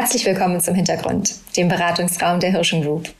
Herzlich 0.00 0.26
willkommen 0.26 0.60
zum 0.60 0.76
Hintergrund, 0.76 1.34
dem 1.56 1.66
Beratungsraum 1.66 2.38
der 2.38 2.52
Hirschen 2.52 2.82
Group. 2.82 3.12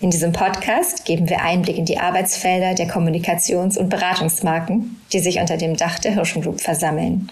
In 0.00 0.10
diesem 0.10 0.32
Podcast 0.32 1.04
geben 1.04 1.28
wir 1.28 1.40
Einblick 1.40 1.78
in 1.78 1.84
die 1.84 2.00
Arbeitsfelder 2.00 2.74
der 2.74 2.88
Kommunikations- 2.90 3.78
und 3.78 3.90
Beratungsmarken, 3.90 5.00
die 5.12 5.20
sich 5.20 5.38
unter 5.38 5.56
dem 5.56 5.76
Dach 5.76 6.00
der 6.00 6.14
Hirschen 6.14 6.42
Group 6.42 6.60
versammeln. 6.60 7.30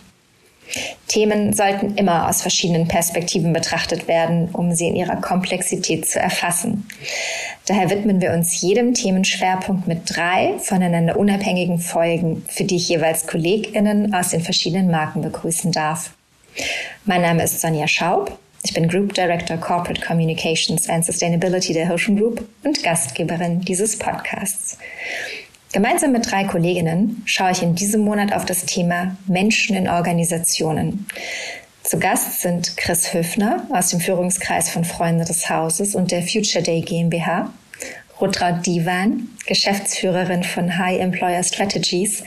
Themen 1.09 1.53
sollten 1.55 1.97
immer 1.97 2.29
aus 2.29 2.41
verschiedenen 2.41 2.87
Perspektiven 2.87 3.53
betrachtet 3.53 4.07
werden, 4.07 4.51
um 4.53 4.73
sie 4.73 4.87
in 4.87 4.95
ihrer 4.95 5.17
Komplexität 5.17 6.07
zu 6.07 6.21
erfassen. 6.21 6.87
Daher 7.67 7.91
widmen 7.91 8.21
wir 8.21 8.33
uns 8.33 8.61
jedem 8.61 8.95
Themenschwerpunkt 8.95 9.89
mit 9.89 10.03
drei 10.05 10.55
voneinander 10.61 11.17
unabhängigen 11.17 11.81
Folgen, 11.81 12.45
für 12.47 12.63
die 12.63 12.77
ich 12.77 12.89
jeweils 12.89 13.27
KollegInnen 13.27 14.15
aus 14.15 14.29
den 14.29 14.41
verschiedenen 14.41 14.89
Marken 14.89 15.21
begrüßen 15.21 15.73
darf. 15.73 16.13
Mein 17.05 17.23
Name 17.23 17.43
ist 17.43 17.61
Sonja 17.61 17.89
Schaub. 17.89 18.39
Ich 18.65 18.75
bin 18.75 18.89
Group 18.89 19.15
Director 19.15 19.57
Corporate 19.57 20.01
Communications 20.01 20.89
and 20.89 21.05
Sustainability 21.05 21.73
der 21.73 21.87
Hirschen 21.87 22.17
Group 22.17 22.47
und 22.65 22.83
Gastgeberin 22.83 23.61
dieses 23.61 23.97
Podcasts. 23.97 24.79
Gemeinsam 25.73 26.13
mit 26.13 26.31
drei 26.31 26.45
Kolleginnen 26.45 27.23
schaue 27.25 27.53
ich 27.53 27.63
in 27.63 27.75
diesem 27.75 28.01
Monat 28.01 28.33
auf 28.33 28.45
das 28.45 28.65
Thema 28.65 29.17
Menschen 29.27 29.77
in 29.77 29.89
Organisationen. 29.89 31.07
Zu 31.85 31.99
Gast 31.99 32.41
sind 32.41 32.77
Chris 32.77 33.15
Höfner 33.15 33.67
aus 33.71 33.91
dem 33.91 34.01
Führungskreis 34.01 34.71
von 34.71 34.85
Freunde 34.85 35.25
des 35.25 35.49
Hauses 35.49 35.95
und 35.95 36.11
der 36.11 36.23
Future 36.23 36.63
Day 36.63 36.81
GmbH, 36.81 37.53
Rutraud 38.21 38.67
Divan, 38.67 39.29
Geschäftsführerin 39.47 40.43
von 40.43 40.77
High 40.77 41.01
Employer 41.01 41.43
Strategies 41.45 42.25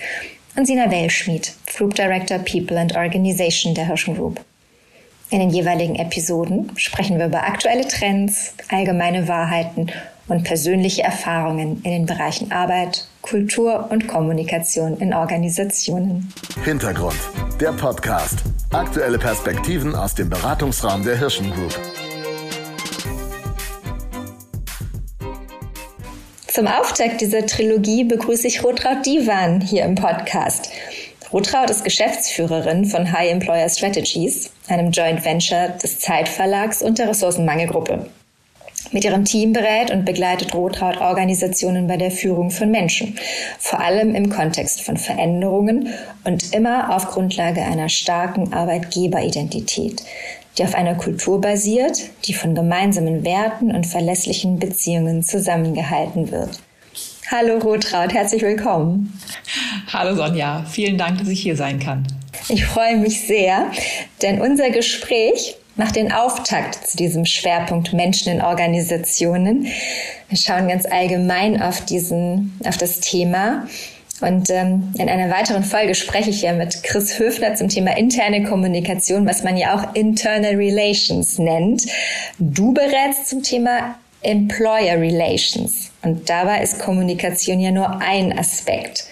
und 0.56 0.66
Sina 0.66 0.90
Wellschmidt, 0.90 1.54
Group 1.76 1.96
Director 1.96 2.40
People 2.40 2.80
and 2.80 2.96
Organization 2.96 3.76
der 3.76 3.88
Hirschen 3.88 4.16
Group. 4.16 4.40
In 5.32 5.40
den 5.40 5.50
jeweiligen 5.50 5.96
Episoden 5.96 6.74
sprechen 6.76 7.18
wir 7.18 7.28
über 7.28 7.48
aktuelle 7.48 7.88
Trends, 7.88 8.54
allgemeine 8.68 9.30
Wahrheiten 9.30 9.88
und 10.28 10.44
persönliche 10.44 11.04
Erfahrungen 11.04 11.82
in 11.84 11.92
den 11.92 12.06
Bereichen 12.06 12.52
Arbeit, 12.52 13.08
Kultur 13.22 13.88
und 13.92 14.10
Kommunikation 14.10 14.98
in 14.98 15.14
Organisationen. 15.14 16.34
Hintergrund, 16.66 17.16
der 17.62 17.72
Podcast. 17.72 18.40
Aktuelle 18.72 19.18
Perspektiven 19.18 19.96
aus 19.96 20.16
dem 20.16 20.30
Beratungsraum 20.30 21.06
der 21.06 21.18
Hirschen 21.18 21.50
Group. 21.54 21.80
Zum 26.48 26.68
Auftakt 26.68 27.22
dieser 27.22 27.46
Trilogie 27.46 28.04
begrüße 28.04 28.48
ich 28.48 28.62
Rotraud 28.66 29.06
Divan 29.06 29.62
hier 29.62 29.86
im 29.86 29.96
Podcast. 29.96 30.70
Rotraud 31.34 31.70
ist 31.70 31.86
Geschäftsführerin 31.86 32.84
von 32.84 33.10
High 33.10 33.32
Employer 33.32 33.70
Strategies, 33.70 34.52
einem 34.68 34.92
Joint 34.92 35.24
Venture 35.24 35.70
des 35.82 36.00
Zeitverlags 36.00 36.82
und 36.82 37.00
der 37.00 37.08
Ressourcenmangelgruppe. 37.08 38.06
Mit 38.92 39.06
ihrem 39.06 39.24
Team 39.24 39.54
berät 39.54 39.92
und 39.92 40.04
begleitet 40.04 40.54
Rotraud 40.54 41.00
Organisationen 41.00 41.88
bei 41.88 41.96
der 41.96 42.12
Führung 42.12 42.52
von 42.52 42.70
Menschen, 42.70 43.18
vor 43.60 43.80
allem 43.80 44.14
im 44.14 44.30
Kontext 44.30 44.82
von 44.82 44.98
Veränderungen 44.98 45.94
und 46.26 46.54
immer 46.54 46.94
auf 46.94 47.06
Grundlage 47.06 47.62
einer 47.62 47.88
starken 47.88 48.52
Arbeitgeberidentität, 48.52 50.04
die 50.58 50.64
auf 50.66 50.76
einer 50.76 50.96
Kultur 50.96 51.40
basiert, 51.40 52.10
die 52.26 52.34
von 52.34 52.56
gemeinsamen 52.56 53.24
Werten 53.24 53.74
und 53.74 53.88
verlässlichen 53.88 54.60
Beziehungen 54.60 55.24
zusammengehalten 55.24 56.30
wird. 56.30 56.60
Hallo 57.34 57.60
Rotraud, 57.60 58.14
herzlich 58.14 58.42
willkommen. 58.42 59.18
Hallo 59.88 60.14
Sonja, 60.18 60.66
vielen 60.70 60.98
Dank, 60.98 61.18
dass 61.18 61.30
ich 61.30 61.40
hier 61.40 61.56
sein 61.56 61.80
kann. 61.80 62.06
Ich 62.50 62.66
freue 62.66 62.98
mich 62.98 63.22
sehr, 63.26 63.72
denn 64.22 64.42
unser 64.42 64.70
Gespräch 64.70 65.56
macht 65.78 65.96
den 65.96 66.12
Auftakt 66.12 66.86
zu 66.86 66.98
diesem 66.98 67.26
Schwerpunkt 67.26 67.94
Menschen 67.94 68.34
in 68.34 68.42
Organisationen. 68.42 69.68
Wir 70.28 70.38
schauen 70.38 70.68
ganz 70.68 70.86
allgemein 70.86 71.62
auf 71.62 71.86
diesen, 71.86 72.60
auf 72.66 72.76
das 72.76 73.00
Thema. 73.00 73.66
Und 74.20 74.50
ähm, 74.50 74.94
in 74.98 75.08
einer 75.08 75.34
weiteren 75.34 75.64
Folge 75.64 75.96
spreche 75.96 76.32
ich 76.32 76.42
ja 76.42 76.52
mit 76.52 76.84
Chris 76.84 77.18
Höfner 77.18 77.56
zum 77.56 77.70
Thema 77.70 77.96
interne 77.96 78.44
Kommunikation, 78.44 79.26
was 79.26 79.42
man 79.42 79.56
ja 79.56 79.74
auch 79.74 79.96
Internal 79.96 80.56
Relations 80.56 81.40
nennt. 81.40 81.84
Du 82.40 82.74
berätst 82.74 83.30
zum 83.30 83.42
Thema 83.42 83.96
Employer 84.22 85.00
Relations. 85.00 85.91
Und 86.04 86.30
dabei 86.30 86.62
ist 86.64 86.80
Kommunikation 86.80 87.60
ja 87.60 87.72
nur 87.72 88.02
ein 88.02 88.38
Aspekt. 88.38 89.06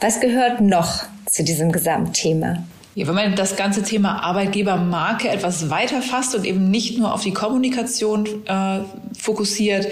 Was 0.00 0.20
gehört 0.20 0.60
noch 0.60 1.04
zu 1.26 1.44
diesem 1.44 1.72
Gesamtthema? 1.72 2.64
Ja, 2.96 3.06
wenn 3.06 3.14
man 3.14 3.36
das 3.36 3.54
ganze 3.54 3.84
Thema 3.84 4.24
Arbeitgebermarke 4.24 5.28
etwas 5.28 5.70
weiter 5.70 6.02
fasst 6.02 6.34
und 6.34 6.44
eben 6.44 6.70
nicht 6.70 6.98
nur 6.98 7.14
auf 7.14 7.22
die 7.22 7.32
Kommunikation 7.32 8.26
äh, 8.46 8.80
fokussiert, 9.16 9.86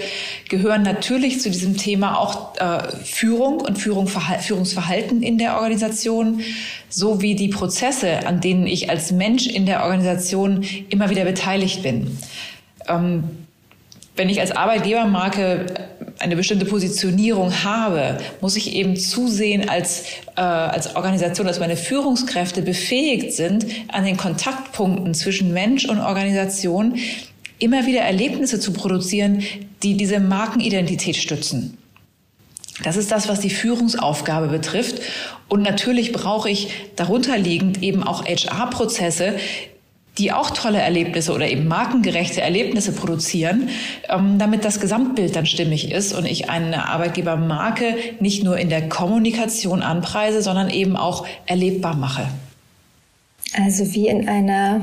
gehören 0.49 0.81
natürlich 0.81 1.39
zu 1.39 1.49
diesem 1.49 1.77
Thema 1.77 2.17
auch 2.17 2.57
äh, 2.57 2.91
Führung 3.05 3.61
und 3.61 3.77
Führung, 3.77 4.07
Führungsverhalten 4.07 5.23
in 5.23 5.37
der 5.37 5.55
Organisation 5.55 6.41
sowie 6.89 7.35
die 7.35 7.47
Prozesse, 7.47 8.27
an 8.27 8.41
denen 8.41 8.67
ich 8.67 8.89
als 8.89 9.11
Mensch 9.11 9.47
in 9.47 9.65
der 9.65 9.83
Organisation 9.83 10.65
immer 10.89 11.09
wieder 11.09 11.23
beteiligt 11.23 11.83
bin. 11.83 12.17
Ähm, 12.89 13.23
wenn 14.17 14.27
ich 14.27 14.41
als 14.41 14.51
Arbeitgebermarke 14.51 15.88
eine 16.19 16.35
bestimmte 16.35 16.65
Positionierung 16.65 17.63
habe, 17.63 18.17
muss 18.41 18.55
ich 18.55 18.73
eben 18.73 18.97
zusehen 18.97 19.69
als, 19.69 20.03
äh, 20.35 20.41
als 20.41 20.95
Organisation, 20.95 21.47
dass 21.47 21.59
meine 21.59 21.77
Führungskräfte 21.77 22.61
befähigt 22.61 23.33
sind, 23.33 23.65
an 23.87 24.05
den 24.05 24.17
Kontaktpunkten 24.17 25.13
zwischen 25.13 25.53
Mensch 25.53 25.85
und 25.85 25.99
Organisation 25.99 26.97
immer 27.59 27.85
wieder 27.85 28.01
Erlebnisse 28.01 28.59
zu 28.59 28.73
produzieren, 28.73 29.43
die 29.83 29.95
diese 29.95 30.19
Markenidentität 30.19 31.15
stützen. 31.15 31.77
Das 32.83 32.95
ist 32.95 33.11
das, 33.11 33.27
was 33.27 33.41
die 33.41 33.49
Führungsaufgabe 33.49 34.47
betrifft. 34.47 35.01
Und 35.49 35.61
natürlich 35.63 36.13
brauche 36.13 36.49
ich 36.49 36.71
darunterliegend 36.95 37.83
eben 37.83 38.03
auch 38.03 38.25
HR-Prozesse, 38.25 39.35
die 40.19 40.31
auch 40.31 40.51
tolle 40.51 40.79
Erlebnisse 40.79 41.33
oder 41.33 41.47
eben 41.47 41.67
markengerechte 41.67 42.41
Erlebnisse 42.41 42.91
produzieren, 42.91 43.69
ähm, 44.09 44.37
damit 44.37 44.65
das 44.65 44.79
Gesamtbild 44.79 45.35
dann 45.35 45.45
stimmig 45.45 45.91
ist 45.91 46.13
und 46.13 46.25
ich 46.25 46.49
eine 46.49 46.87
Arbeitgebermarke 46.87 47.95
nicht 48.19 48.43
nur 48.43 48.57
in 48.57 48.69
der 48.69 48.89
Kommunikation 48.89 49.81
anpreise, 49.81 50.41
sondern 50.41 50.69
eben 50.69 50.95
auch 50.95 51.25
erlebbar 51.45 51.95
mache. 51.95 52.27
Also 53.57 53.93
wie 53.93 54.07
in 54.07 54.27
einer 54.27 54.81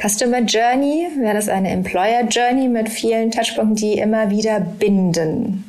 Customer 0.00 0.40
Journey 0.40 1.08
wäre 1.18 1.34
das 1.34 1.48
eine 1.48 1.70
Employer 1.70 2.24
Journey 2.28 2.68
mit 2.68 2.88
vielen 2.88 3.30
Touchpunkten, 3.30 3.76
die 3.76 3.98
immer 3.98 4.30
wieder 4.30 4.60
binden. 4.60 5.64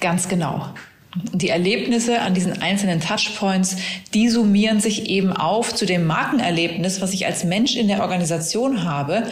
Ganz 0.00 0.28
genau. 0.28 0.66
Die 1.14 1.50
Erlebnisse 1.50 2.20
an 2.20 2.32
diesen 2.32 2.62
einzelnen 2.62 3.00
Touchpoints, 3.00 3.76
die 4.14 4.28
summieren 4.28 4.80
sich 4.80 5.10
eben 5.10 5.32
auf 5.32 5.74
zu 5.74 5.84
dem 5.84 6.06
Markenerlebnis, 6.06 7.00
was 7.00 7.12
ich 7.12 7.26
als 7.26 7.44
Mensch 7.44 7.76
in 7.76 7.88
der 7.88 8.00
Organisation 8.00 8.84
habe. 8.84 9.24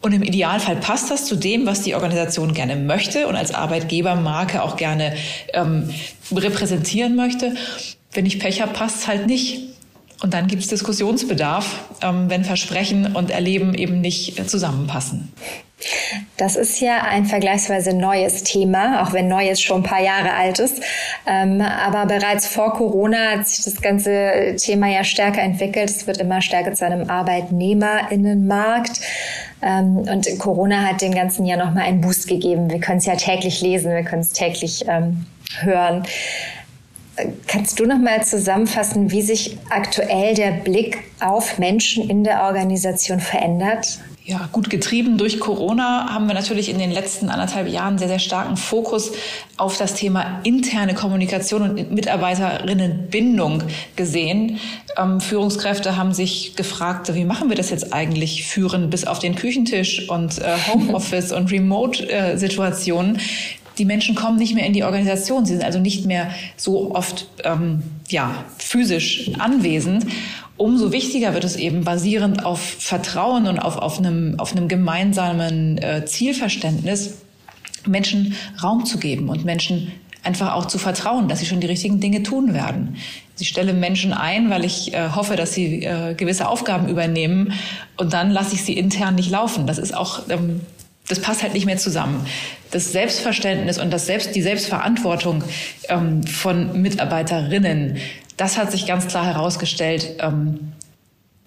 Und 0.00 0.12
im 0.12 0.22
Idealfall 0.22 0.76
passt 0.76 1.10
das 1.10 1.26
zu 1.26 1.36
dem, 1.36 1.66
was 1.66 1.82
die 1.82 1.94
Organisation 1.94 2.52
gerne 2.52 2.76
möchte 2.76 3.26
und 3.26 3.36
als 3.36 3.54
Arbeitgebermarke 3.54 4.62
auch 4.62 4.76
gerne 4.76 5.14
ähm, 5.54 5.88
repräsentieren 6.30 7.16
möchte. 7.16 7.54
Wenn 8.12 8.26
ich 8.26 8.38
Pech 8.38 8.60
habe, 8.60 8.72
passt 8.72 9.02
es 9.02 9.08
halt 9.08 9.26
nicht. 9.26 9.60
Und 10.22 10.34
dann 10.34 10.46
gibt 10.46 10.62
es 10.62 10.68
Diskussionsbedarf, 10.68 11.84
ähm, 12.02 12.28
wenn 12.28 12.44
Versprechen 12.44 13.14
und 13.14 13.30
Erleben 13.30 13.74
eben 13.74 14.00
nicht 14.00 14.48
zusammenpassen. 14.50 15.32
Das 16.36 16.56
ist 16.56 16.80
ja 16.80 17.02
ein 17.02 17.26
vergleichsweise 17.26 17.94
neues 17.94 18.42
Thema, 18.42 19.02
auch 19.02 19.12
wenn 19.12 19.28
neues 19.28 19.60
schon 19.60 19.80
ein 19.80 19.82
paar 19.82 20.02
Jahre 20.02 20.32
alt 20.32 20.58
ist. 20.58 20.82
Ähm, 21.26 21.60
aber 21.60 22.06
bereits 22.06 22.46
vor 22.46 22.74
Corona 22.74 23.32
hat 23.32 23.48
sich 23.48 23.64
das 23.64 23.80
ganze 23.80 24.56
Thema 24.58 24.88
ja 24.88 25.04
stärker 25.04 25.42
entwickelt. 25.42 25.90
Es 25.90 26.06
wird 26.06 26.18
immer 26.18 26.40
stärker 26.40 26.72
zu 26.72 26.84
einem 26.84 27.08
Arbeitnehmerinnenmarkt. 27.08 29.00
Ähm, 29.62 29.98
und 29.98 30.26
Corona 30.38 30.82
hat 30.82 31.00
dem 31.02 31.14
Ganzen 31.14 31.46
ja 31.46 31.56
nochmal 31.56 31.84
einen 31.84 32.00
Boost 32.00 32.28
gegeben. 32.28 32.70
Wir 32.70 32.80
können 32.80 32.98
es 32.98 33.06
ja 33.06 33.16
täglich 33.16 33.60
lesen, 33.60 33.92
wir 33.92 34.02
können 34.02 34.22
es 34.22 34.32
täglich 34.32 34.84
ähm, 34.88 35.26
hören. 35.60 36.04
Kannst 37.46 37.78
du 37.78 37.86
noch 37.86 37.98
mal 37.98 38.24
zusammenfassen, 38.24 39.12
wie 39.12 39.22
sich 39.22 39.56
aktuell 39.70 40.34
der 40.34 40.50
Blick 40.50 40.98
auf 41.20 41.58
Menschen 41.58 42.10
in 42.10 42.24
der 42.24 42.42
Organisation 42.42 43.20
verändert? 43.20 44.00
Ja, 44.26 44.48
gut 44.52 44.70
getrieben 44.70 45.18
durch 45.18 45.38
Corona 45.38 46.08
haben 46.08 46.28
wir 46.28 46.34
natürlich 46.34 46.70
in 46.70 46.78
den 46.78 46.90
letzten 46.90 47.28
anderthalb 47.28 47.68
Jahren 47.68 47.98
sehr, 47.98 48.08
sehr 48.08 48.18
starken 48.18 48.56
Fokus 48.56 49.12
auf 49.58 49.76
das 49.76 49.92
Thema 49.92 50.40
interne 50.44 50.94
Kommunikation 50.94 51.60
und 51.60 51.92
Mitarbeiterinnenbindung 51.92 53.64
gesehen. 53.96 54.60
Ähm, 54.96 55.20
Führungskräfte 55.20 55.98
haben 55.98 56.14
sich 56.14 56.56
gefragt, 56.56 57.14
wie 57.14 57.26
machen 57.26 57.50
wir 57.50 57.56
das 57.56 57.68
jetzt 57.68 57.92
eigentlich 57.92 58.46
führen 58.46 58.88
bis 58.88 59.06
auf 59.06 59.18
den 59.18 59.34
Küchentisch 59.34 60.08
und 60.08 60.38
äh, 60.38 60.56
Homeoffice 60.72 61.30
und 61.30 61.52
Remote-Situationen. 61.52 63.20
Die 63.78 63.84
Menschen 63.84 64.14
kommen 64.14 64.38
nicht 64.38 64.54
mehr 64.54 64.66
in 64.66 64.72
die 64.72 64.84
Organisation. 64.84 65.44
Sie 65.44 65.54
sind 65.54 65.64
also 65.64 65.78
nicht 65.78 66.06
mehr 66.06 66.30
so 66.56 66.94
oft 66.94 67.26
ähm, 67.44 67.82
ja, 68.08 68.44
physisch 68.58 69.30
anwesend. 69.38 70.06
Umso 70.56 70.92
wichtiger 70.92 71.34
wird 71.34 71.44
es 71.44 71.56
eben 71.56 71.84
basierend 71.84 72.44
auf 72.44 72.60
Vertrauen 72.60 73.46
und 73.46 73.58
auf, 73.58 73.76
auf, 73.76 73.98
einem, 73.98 74.38
auf 74.38 74.52
einem 74.52 74.68
gemeinsamen 74.68 75.78
äh, 75.78 76.04
Zielverständnis, 76.06 77.18
Menschen 77.86 78.34
Raum 78.62 78.86
zu 78.86 78.98
geben 78.98 79.28
und 79.28 79.44
Menschen 79.44 79.92
einfach 80.22 80.54
auch 80.54 80.66
zu 80.66 80.78
vertrauen, 80.78 81.28
dass 81.28 81.40
sie 81.40 81.46
schon 81.46 81.60
die 81.60 81.66
richtigen 81.66 82.00
Dinge 82.00 82.22
tun 82.22 82.54
werden. 82.54 82.96
Sie 83.34 83.44
stelle 83.44 83.74
Menschen 83.74 84.12
ein, 84.12 84.48
weil 84.48 84.64
ich 84.64 84.94
äh, 84.94 85.10
hoffe, 85.10 85.36
dass 85.36 85.52
sie 85.52 85.82
äh, 85.82 86.14
gewisse 86.14 86.48
Aufgaben 86.48 86.88
übernehmen 86.88 87.52
und 87.96 88.12
dann 88.12 88.30
lasse 88.30 88.54
ich 88.54 88.62
sie 88.62 88.74
intern 88.74 89.16
nicht 89.16 89.30
laufen. 89.30 89.66
Das 89.66 89.78
ist 89.78 89.94
auch 89.94 90.28
ähm, 90.28 90.60
das 91.08 91.20
passt 91.20 91.42
halt 91.42 91.54
nicht 91.54 91.66
mehr 91.66 91.76
zusammen. 91.76 92.26
Das 92.70 92.92
Selbstverständnis 92.92 93.78
und 93.78 93.90
das 93.90 94.06
Selbst, 94.06 94.34
die 94.34 94.42
Selbstverantwortung 94.42 95.44
ähm, 95.88 96.22
von 96.24 96.80
Mitarbeiterinnen, 96.80 97.98
das 98.36 98.56
hat 98.56 98.72
sich 98.72 98.86
ganz 98.86 99.06
klar 99.06 99.26
herausgestellt. 99.26 100.16
Ähm, 100.20 100.72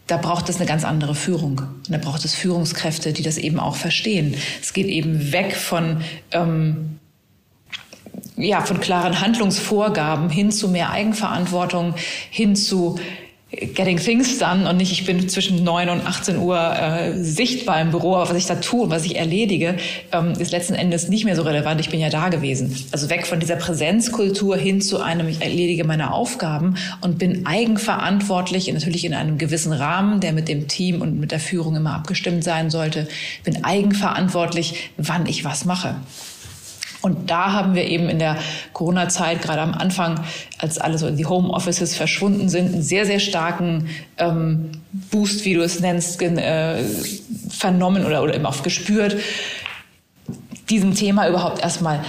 da 0.06 0.18
braucht 0.18 0.48
es 0.48 0.58
eine 0.58 0.66
ganz 0.66 0.86
andere 0.86 1.16
Führung. 1.16 1.60
Und 1.60 1.90
da 1.92 1.98
braucht 1.98 2.24
es 2.24 2.34
Führungskräfte, 2.34 3.12
die 3.12 3.24
das 3.24 3.38
eben 3.38 3.60
auch 3.60 3.76
verstehen. 3.76 4.36
Es 4.62 4.74
geht 4.74 4.88
eben 4.88 5.34
weg 5.34 5.56
von 5.56 6.02
ähm, 6.32 7.00
ja, 8.38 8.62
von 8.62 8.80
klaren 8.80 9.20
Handlungsvorgaben 9.20 10.30
hin 10.30 10.52
zu 10.52 10.70
mehr 10.70 10.92
Eigenverantwortung, 10.92 11.96
hin 12.30 12.56
zu 12.56 13.00
Getting 13.50 13.98
Things 13.98 14.40
Done 14.40 14.70
und 14.70 14.76
nicht, 14.76 14.92
ich 14.92 15.06
bin 15.06 15.30
zwischen 15.30 15.64
9 15.64 15.88
und 15.88 16.06
18 16.06 16.38
Uhr 16.38 16.60
äh, 16.60 17.24
sichtbar 17.24 17.80
im 17.80 17.92
Büro, 17.92 18.16
aber 18.16 18.30
was 18.30 18.36
ich 18.36 18.46
da 18.46 18.56
tue 18.56 18.84
und 18.84 18.90
was 18.90 19.06
ich 19.06 19.16
erledige, 19.16 19.78
ähm, 20.12 20.34
ist 20.34 20.52
letzten 20.52 20.74
Endes 20.74 21.08
nicht 21.08 21.24
mehr 21.24 21.38
so 21.38 21.44
relevant. 21.44 21.80
Ich 21.80 21.90
bin 21.90 22.02
ja 22.02 22.10
da 22.10 22.28
gewesen. 22.28 22.76
Also 22.92 23.10
weg 23.10 23.26
von 23.26 23.40
dieser 23.40 23.56
Präsenzkultur 23.56 24.58
hin 24.58 24.82
zu 24.82 25.00
einem, 25.00 25.30
ich 25.30 25.42
erledige 25.42 25.86
meine 25.86 26.12
Aufgaben 26.12 26.76
und 27.00 27.20
bin 27.20 27.46
eigenverantwortlich, 27.46 28.72
natürlich 28.74 29.06
in 29.06 29.14
einem 29.14 29.38
gewissen 29.38 29.72
Rahmen, 29.72 30.20
der 30.20 30.34
mit 30.34 30.50
dem 30.50 30.68
Team 30.68 31.02
und 31.02 31.18
mit 31.18 31.32
der 31.32 31.40
Führung 31.40 31.78
immer 31.78 31.94
abgestimmt 31.94 32.44
sein 32.44 32.70
sollte, 32.70 33.08
bin 33.46 33.64
eigenverantwortlich, 33.64 34.92
wann 34.98 35.26
ich 35.26 35.46
was 35.46 35.64
mache. 35.64 35.96
Und 37.02 37.30
da 37.30 37.54
haben 37.54 37.76
wir 37.76 37.86
eben 37.86 38.10
in 38.10 38.20
der 38.20 38.38
Corona-Zeit, 38.74 39.42
gerade 39.42 39.62
am 39.62 39.74
Anfang, 39.74 40.20
als 40.58 40.78
alle 40.78 40.98
so 40.98 41.08
in 41.08 41.18
die 41.18 41.26
Homeoffices 41.26 41.96
verschwunden 41.96 42.50
sind, 42.50 42.74
einen 42.74 42.82
sehr, 42.82 43.06
sehr 43.06 43.20
starken 43.20 43.90
ähm, 44.18 44.72
Boost, 45.12 45.46
wie 45.46 45.54
du 45.54 45.62
es 45.62 45.80
nennst, 45.80 46.22
äh, 46.22 46.84
vernommen 47.50 48.06
oder, 48.06 48.24
oder 48.24 48.36
eben 48.36 48.46
auch 48.46 48.64
gespürt, 48.64 49.18
diesem 50.70 50.96
Thema 50.96 51.30
überhaupt 51.30 51.62
erstmal 51.62 52.04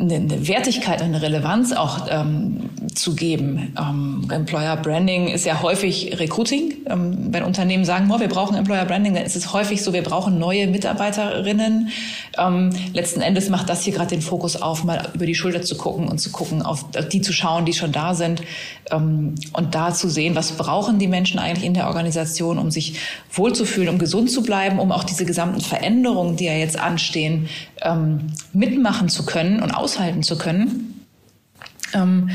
eine, 0.00 0.14
eine 0.14 0.48
Wertigkeit, 0.48 1.02
eine 1.02 1.22
Relevanz 1.22 1.72
auch 1.72 2.06
ähm, 2.10 2.70
zu 2.94 3.14
geben. 3.14 3.74
Ähm, 3.78 4.28
Employer 4.30 4.76
Branding 4.76 5.28
ist 5.28 5.44
ja 5.44 5.62
häufig 5.62 6.18
Recruiting. 6.18 6.72
Ähm, 6.86 7.28
wenn 7.30 7.44
Unternehmen 7.44 7.84
sagen, 7.84 8.10
oh, 8.10 8.18
wir 8.20 8.28
brauchen 8.28 8.56
Employer 8.56 8.84
Branding, 8.84 9.14
dann 9.14 9.24
ist 9.24 9.36
es 9.36 9.52
häufig 9.52 9.82
so, 9.82 9.92
wir 9.92 10.02
brauchen 10.02 10.38
neue 10.38 10.66
Mitarbeiterinnen. 10.66 11.90
Ähm, 12.38 12.70
letzten 12.92 13.20
Endes 13.20 13.48
macht 13.48 13.68
das 13.68 13.82
hier 13.82 13.92
gerade 13.92 14.10
den 14.10 14.22
Fokus 14.22 14.60
auf, 14.60 14.84
mal 14.84 15.08
über 15.14 15.26
die 15.26 15.34
Schulter 15.34 15.62
zu 15.62 15.76
gucken 15.76 16.08
und 16.08 16.18
zu 16.18 16.30
gucken, 16.30 16.62
auf 16.62 16.84
die 17.12 17.20
zu 17.20 17.32
schauen, 17.32 17.64
die 17.64 17.72
schon 17.72 17.92
da 17.92 18.14
sind 18.14 18.42
ähm, 18.90 19.34
und 19.52 19.74
da 19.74 19.92
zu 19.92 20.08
sehen, 20.08 20.34
was 20.34 20.52
brauchen 20.52 20.98
die 20.98 21.08
Menschen 21.08 21.38
eigentlich 21.38 21.66
in 21.66 21.74
der 21.74 21.86
Organisation, 21.88 22.58
um 22.58 22.70
sich 22.70 22.98
wohlzufühlen, 23.32 23.88
um 23.88 23.98
gesund 23.98 24.30
zu 24.30 24.42
bleiben, 24.42 24.78
um 24.78 24.92
auch 24.92 25.04
diese 25.04 25.24
gesamten 25.24 25.60
Veränderungen, 25.60 26.36
die 26.36 26.46
ja 26.46 26.54
jetzt 26.54 26.78
anstehen, 26.78 27.48
ähm, 27.82 28.32
mitmachen 28.52 29.08
zu 29.08 29.24
können 29.24 29.62
und 29.62 29.72
aushalten 29.90 30.22
zu 30.22 30.38
können. 30.38 31.06
Ähm, 31.94 32.30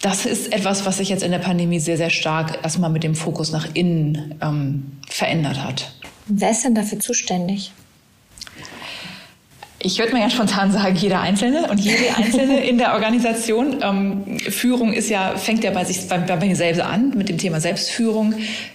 das 0.00 0.26
ist 0.26 0.52
etwas, 0.52 0.86
was 0.86 0.98
sich 0.98 1.08
jetzt 1.08 1.22
in 1.22 1.32
der 1.32 1.38
Pandemie 1.38 1.80
sehr, 1.80 1.96
sehr 1.96 2.10
stark 2.10 2.60
erstmal 2.62 2.90
mit 2.90 3.02
dem 3.02 3.14
Fokus 3.14 3.50
nach 3.52 3.74
innen 3.74 4.36
ähm, 4.40 4.92
verändert 5.08 5.62
hat. 5.62 5.92
Wer 6.26 6.50
ist 6.50 6.64
denn 6.64 6.74
dafür 6.74 7.00
zuständig? 7.00 7.72
Ich 9.80 10.00
würde 10.00 10.12
mir 10.12 10.20
ja 10.20 10.28
spontan 10.28 10.72
sagen, 10.72 10.96
jeder 10.96 11.20
Einzelne 11.20 11.68
und 11.70 11.78
jede 11.78 12.12
Einzelne 12.16 12.64
in 12.64 12.78
der 12.78 12.94
Organisation. 12.94 13.76
Ähm, 13.80 14.38
Führung 14.40 14.92
ist 14.92 15.08
ja, 15.08 15.36
fängt 15.36 15.62
ja 15.62 15.70
bei 15.70 15.84
sich, 15.84 16.08
bei, 16.08 16.18
bei 16.18 16.36
mir 16.36 16.56
selbst 16.56 16.80
an, 16.80 17.10
mit 17.16 17.28
dem 17.28 17.38
Thema 17.38 17.60
Selbstführung. 17.60 18.34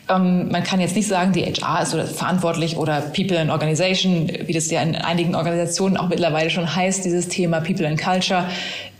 Ähm, 0.10 0.50
man 0.50 0.64
kann 0.64 0.80
jetzt 0.80 0.96
nicht 0.96 1.10
sagen, 1.10 1.34
die 1.34 1.44
HR 1.44 1.84
ist 1.84 1.94
oder 1.94 2.06
verantwortlich 2.06 2.78
oder 2.78 3.02
People 3.02 3.36
in 3.36 3.50
Organization, 3.50 4.32
wie 4.46 4.54
das 4.54 4.72
ja 4.72 4.82
in 4.82 4.96
einigen 4.96 5.36
Organisationen 5.36 5.98
auch 5.98 6.08
mittlerweile 6.08 6.50
schon 6.50 6.74
heißt, 6.74 7.04
dieses 7.04 7.28
Thema 7.28 7.60
People 7.60 7.86
in 7.86 7.98
Culture. 7.98 8.46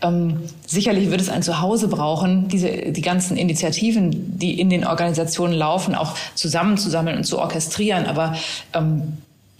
Ähm, 0.02 0.42
sicherlich 0.66 1.10
wird 1.10 1.22
es 1.22 1.30
ein 1.30 1.42
Zuhause 1.42 1.88
brauchen, 1.88 2.48
diese, 2.48 2.68
die 2.68 3.00
ganzen 3.00 3.38
Initiativen, 3.38 4.38
die 4.38 4.60
in 4.60 4.68
den 4.68 4.86
Organisationen 4.86 5.54
laufen, 5.54 5.94
auch 5.94 6.16
zusammenzusammeln 6.34 7.16
und 7.16 7.24
zu 7.24 7.38
orchestrieren. 7.38 8.04
Aber 8.04 8.36
ähm, 8.74 9.14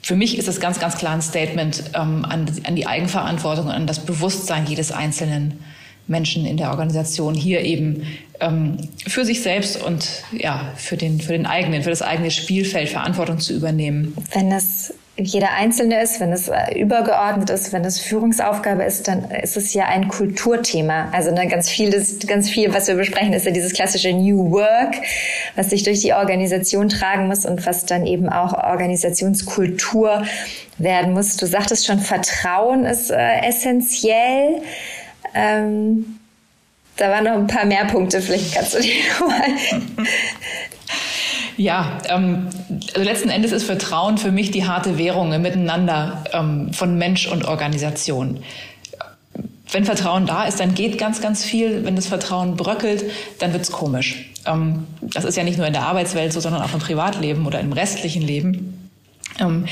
für 0.04 0.16
mich 0.16 0.36
ist 0.36 0.48
es 0.48 0.60
ganz, 0.60 0.78
ganz 0.78 0.98
klar 0.98 1.14
ein 1.14 1.22
Statement 1.22 1.84
ähm, 1.94 2.26
an, 2.26 2.44
an 2.64 2.76
die 2.76 2.86
Eigenverantwortung, 2.86 3.70
an 3.70 3.86
das 3.86 4.04
Bewusstsein 4.04 4.66
jedes 4.66 4.92
einzelnen 4.92 5.60
Menschen 6.06 6.44
in 6.44 6.58
der 6.58 6.68
Organisation 6.72 7.32
hier 7.32 7.62
eben 7.62 8.06
ähm, 8.38 8.90
für 9.06 9.24
sich 9.24 9.40
selbst 9.40 9.82
und 9.82 10.06
ja 10.30 10.74
für 10.76 10.98
den 10.98 11.22
für 11.22 11.32
den 11.32 11.46
eigenen 11.46 11.82
für 11.82 11.88
das 11.88 12.02
eigene 12.02 12.30
Spielfeld 12.30 12.90
Verantwortung 12.90 13.38
zu 13.38 13.54
übernehmen. 13.54 14.14
Wenn 14.34 14.50
das 14.50 14.92
jeder 15.16 15.52
Einzelne 15.52 16.02
ist, 16.02 16.18
wenn 16.18 16.32
es 16.32 16.48
äh, 16.48 16.76
übergeordnet 16.76 17.48
ist, 17.48 17.72
wenn 17.72 17.84
es 17.84 18.00
Führungsaufgabe 18.00 18.82
ist, 18.82 19.06
dann 19.06 19.30
ist 19.30 19.56
es 19.56 19.72
ja 19.72 19.86
ein 19.86 20.08
Kulturthema. 20.08 21.08
Also 21.12 21.30
ne, 21.30 21.46
ganz 21.46 21.70
viel, 21.70 21.90
ganz 22.26 22.50
viel, 22.50 22.74
was 22.74 22.88
wir 22.88 22.96
besprechen, 22.96 23.32
ist 23.32 23.46
ja 23.46 23.52
dieses 23.52 23.72
klassische 23.72 24.12
New 24.12 24.50
Work, 24.50 24.96
was 25.54 25.70
sich 25.70 25.84
durch 25.84 26.00
die 26.00 26.14
Organisation 26.14 26.88
tragen 26.88 27.28
muss 27.28 27.46
und 27.46 27.64
was 27.64 27.86
dann 27.86 28.06
eben 28.06 28.28
auch 28.28 28.54
Organisationskultur 28.54 30.24
werden 30.78 31.12
muss. 31.12 31.36
Du 31.36 31.46
sagtest 31.46 31.86
schon, 31.86 32.00
Vertrauen 32.00 32.84
ist 32.84 33.12
äh, 33.12 33.40
essentiell. 33.46 34.62
Ähm, 35.32 36.18
da 36.96 37.10
waren 37.10 37.24
noch 37.24 37.34
ein 37.34 37.46
paar 37.46 37.66
mehr 37.66 37.84
Punkte. 37.84 38.20
Vielleicht 38.20 38.54
kannst 38.54 38.74
du 38.74 38.80
die 38.80 38.94
nochmal 39.20 39.48
ja, 41.56 41.98
ähm, 42.08 42.48
also 42.94 43.02
letzten 43.02 43.28
Endes 43.28 43.52
ist 43.52 43.64
Vertrauen 43.64 44.18
für 44.18 44.32
mich 44.32 44.50
die 44.50 44.66
harte 44.66 44.98
Währung 44.98 45.32
im 45.32 45.42
Miteinander 45.42 46.24
ähm, 46.32 46.72
von 46.72 46.96
Mensch 46.98 47.26
und 47.26 47.44
Organisation. 47.44 48.42
Wenn 49.70 49.84
Vertrauen 49.84 50.26
da 50.26 50.44
ist, 50.44 50.60
dann 50.60 50.74
geht 50.74 50.98
ganz, 50.98 51.20
ganz 51.20 51.44
viel. 51.44 51.84
Wenn 51.84 51.96
das 51.96 52.06
Vertrauen 52.06 52.56
bröckelt, 52.56 53.04
dann 53.40 53.52
wird's 53.52 53.72
komisch. 53.72 54.30
Ähm, 54.46 54.86
das 55.00 55.24
ist 55.24 55.36
ja 55.36 55.44
nicht 55.44 55.58
nur 55.58 55.66
in 55.66 55.72
der 55.72 55.82
Arbeitswelt 55.82 56.32
so, 56.32 56.40
sondern 56.40 56.62
auch 56.62 56.74
im 56.74 56.80
Privatleben 56.80 57.46
oder 57.46 57.60
im 57.60 57.72
restlichen 57.72 58.22
Leben. 58.22 58.90
Ähm, 59.40 59.66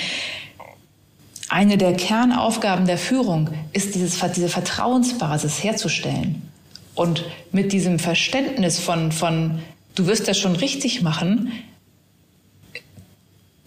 eine 1.48 1.76
der 1.76 1.92
Kernaufgaben 1.92 2.86
der 2.86 2.96
Führung 2.96 3.50
ist, 3.72 3.94
dieses, 3.94 4.18
diese 4.34 4.48
Vertrauensbasis 4.48 5.62
herzustellen. 5.62 6.50
Und 6.94 7.24
mit 7.52 7.72
diesem 7.72 7.98
Verständnis 7.98 8.78
von, 8.78 9.12
von, 9.12 9.60
du 9.94 10.06
wirst 10.06 10.28
das 10.28 10.38
schon 10.38 10.56
richtig 10.56 11.02
machen, 11.02 11.52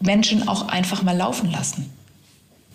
Menschen 0.06 0.48
auch 0.48 0.68
einfach 0.68 1.04
mal 1.04 1.16
laufen 1.16 1.52
lassen. 1.52 1.92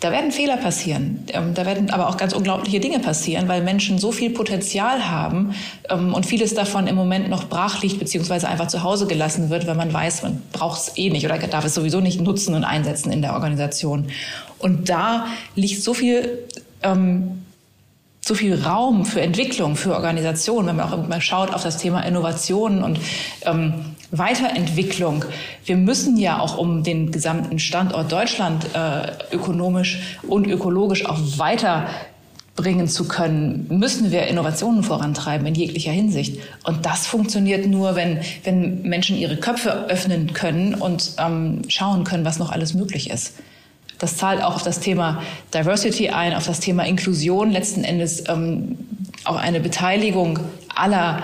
Da 0.00 0.10
werden 0.10 0.32
Fehler 0.32 0.56
passieren, 0.56 1.25
ähm, 1.28 1.52
da 1.52 1.66
werden 1.66 1.90
aber 1.90 2.08
auch 2.08 2.16
ganz 2.16 2.32
unglaubliche 2.32 2.80
Dinge 2.80 3.00
passieren, 3.00 3.49
weil 3.49 3.62
Menschen 3.62 3.99
so 3.99 4.12
viel 4.12 4.30
Potenzial 4.30 5.10
haben 5.10 5.54
ähm, 5.90 6.14
und 6.14 6.25
vieles 6.25 6.54
davon 6.54 6.87
im 6.87 6.96
Moment 6.96 7.28
noch 7.28 7.50
brach 7.50 7.82
liegt 7.82 7.99
beziehungsweise 7.99 8.49
einfach 8.49 8.68
zu 8.68 8.82
Hause 8.82 9.06
gelassen 9.06 9.50
wird, 9.50 9.66
weil 9.66 9.75
man 9.75 9.92
weiß, 9.92 10.22
man 10.22 10.40
braucht 10.52 10.80
es 10.80 10.96
eh 10.96 11.10
nicht 11.10 11.26
oder 11.26 11.37
darf 11.37 11.66
es 11.66 11.75
sowieso 11.75 12.00
nicht 12.00 12.18
nutzen 12.18 12.54
und 12.54 12.64
einsetzen 12.64 13.12
in 13.12 13.20
der 13.20 13.34
Organisation. 13.34 14.06
Und 14.58 14.88
da 14.88 15.26
liegt 15.54 15.82
so 15.82 15.92
viel 15.92 16.46
ähm, 16.82 17.39
so 18.20 18.34
viel 18.34 18.62
Raum 18.62 19.06
für 19.06 19.20
Entwicklung, 19.20 19.76
für 19.76 19.94
Organisation, 19.94 20.66
wenn 20.66 20.76
man 20.76 20.92
auch 20.92 21.08
mal 21.08 21.20
schaut 21.20 21.52
auf 21.52 21.62
das 21.62 21.78
Thema 21.78 22.02
Innovationen 22.02 22.82
und 22.82 23.00
ähm, 23.42 23.74
Weiterentwicklung. 24.10 25.24
Wir 25.64 25.76
müssen 25.76 26.16
ja 26.16 26.40
auch, 26.40 26.58
um 26.58 26.82
den 26.82 27.12
gesamten 27.12 27.58
Standort 27.58 28.12
Deutschland 28.12 28.66
äh, 28.74 29.34
ökonomisch 29.34 30.18
und 30.22 30.46
ökologisch 30.46 31.06
auch 31.06 31.18
weiterbringen 31.38 32.88
zu 32.88 33.08
können, 33.08 33.66
müssen 33.70 34.10
wir 34.10 34.26
Innovationen 34.26 34.82
vorantreiben 34.82 35.46
in 35.46 35.54
jeglicher 35.54 35.92
Hinsicht. 35.92 36.40
Und 36.64 36.84
das 36.84 37.06
funktioniert 37.06 37.66
nur, 37.66 37.94
wenn, 37.94 38.20
wenn 38.44 38.82
Menschen 38.82 39.16
ihre 39.16 39.36
Köpfe 39.36 39.86
öffnen 39.88 40.32
können 40.34 40.74
und 40.74 41.12
ähm, 41.18 41.62
schauen 41.68 42.04
können, 42.04 42.24
was 42.24 42.38
noch 42.38 42.50
alles 42.50 42.74
möglich 42.74 43.10
ist. 43.10 43.34
Das 44.00 44.16
zahlt 44.16 44.42
auch 44.42 44.57
auf 44.57 44.62
das 44.62 44.80
Thema 44.80 45.23
Diversity 45.54 46.09
ein, 46.09 46.35
auf 46.35 46.47
das 46.47 46.59
Thema 46.59 46.85
Inklusion, 46.85 47.52
letzten 47.52 47.85
Endes 47.85 48.28
ähm, 48.28 48.76
auch 49.25 49.37
eine 49.37 49.61
Beteiligung 49.61 50.40
aller 50.75 51.23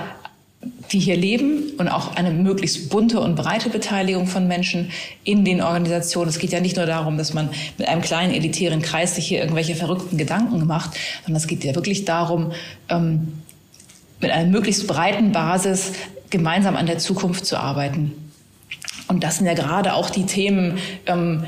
die 0.92 0.98
hier 0.98 1.16
leben 1.16 1.72
und 1.78 1.88
auch 1.88 2.16
eine 2.16 2.30
möglichst 2.30 2.90
bunte 2.90 3.20
und 3.20 3.34
breite 3.34 3.70
Beteiligung 3.70 4.26
von 4.26 4.46
Menschen 4.46 4.90
in 5.24 5.44
den 5.44 5.60
Organisationen. 5.60 6.28
Es 6.28 6.38
geht 6.38 6.52
ja 6.52 6.60
nicht 6.60 6.76
nur 6.76 6.86
darum, 6.86 7.18
dass 7.18 7.34
man 7.34 7.50
mit 7.78 7.88
einem 7.88 8.02
kleinen 8.02 8.32
elitären 8.32 8.82
Kreis 8.82 9.16
sich 9.16 9.26
hier 9.26 9.40
irgendwelche 9.40 9.74
verrückten 9.74 10.16
Gedanken 10.16 10.66
macht, 10.66 10.96
sondern 11.24 11.40
es 11.40 11.46
geht 11.46 11.64
ja 11.64 11.74
wirklich 11.74 12.04
darum, 12.04 12.52
ähm, 12.88 13.42
mit 14.20 14.30
einer 14.30 14.48
möglichst 14.48 14.86
breiten 14.86 15.32
Basis 15.32 15.92
gemeinsam 16.30 16.76
an 16.76 16.86
der 16.86 16.98
Zukunft 16.98 17.46
zu 17.46 17.58
arbeiten. 17.58 18.12
Und 19.08 19.22
das 19.22 19.38
sind 19.38 19.46
ja 19.46 19.54
gerade 19.54 19.94
auch 19.94 20.10
die 20.10 20.26
Themen, 20.26 20.78
ähm, 21.06 21.44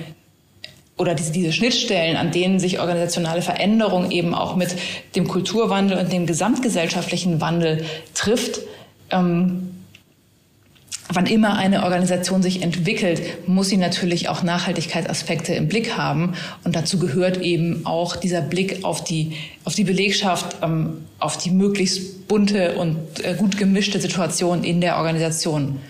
oder 0.99 1.15
diese, 1.15 1.33
diese 1.33 1.53
Schnittstellen, 1.53 2.17
an 2.17 2.31
denen 2.33 2.59
sich 2.59 2.81
organisationale 2.81 3.41
Veränderung 3.41 4.11
eben 4.11 4.35
auch 4.35 4.57
mit 4.57 4.75
dem 5.17 5.27
Kulturwandel 5.29 5.99
und 5.99 6.13
dem 6.13 6.27
gesamtgesellschaftlichen 6.27 7.41
Wandel 7.41 7.85
trifft. 8.15 8.61
Ähm, 9.11 9.71
wann 11.11 11.27
immer 11.27 11.57
eine 11.57 11.85
Organisation 11.85 12.43
sich 12.43 12.63
entwickelt, 12.63 13.49
muss 13.49 13.69
sie 13.69 13.77
natürlich 13.77 14.29
auch 14.29 14.43
Nachhaltigkeitsaspekte 14.43 15.55
im 15.55 15.69
Blick 15.69 15.97
haben. 15.97 16.35
Und 16.65 16.77
dazu 16.77 16.99
gehört 16.99 17.41
eben 17.41 17.87
auch 17.87 18.17
dieser 18.17 18.43
Blick 18.43 18.85
auf 18.85 19.05
die, 19.05 19.33
auf 19.65 19.75
die 19.75 19.85
Belegschaft, 19.85 20.57
ähm, 20.63 21.05
auf 21.19 21.39
die 21.39 21.51
möglichst 21.51 22.29
bunte 22.29 22.77
und 22.77 23.25
äh, 23.25 23.35
gut 23.35 23.57
gemischte 23.57 24.01
Situation 24.01 24.65
in 24.65 24.81
der 24.81 24.97
Organisation. 24.99 25.81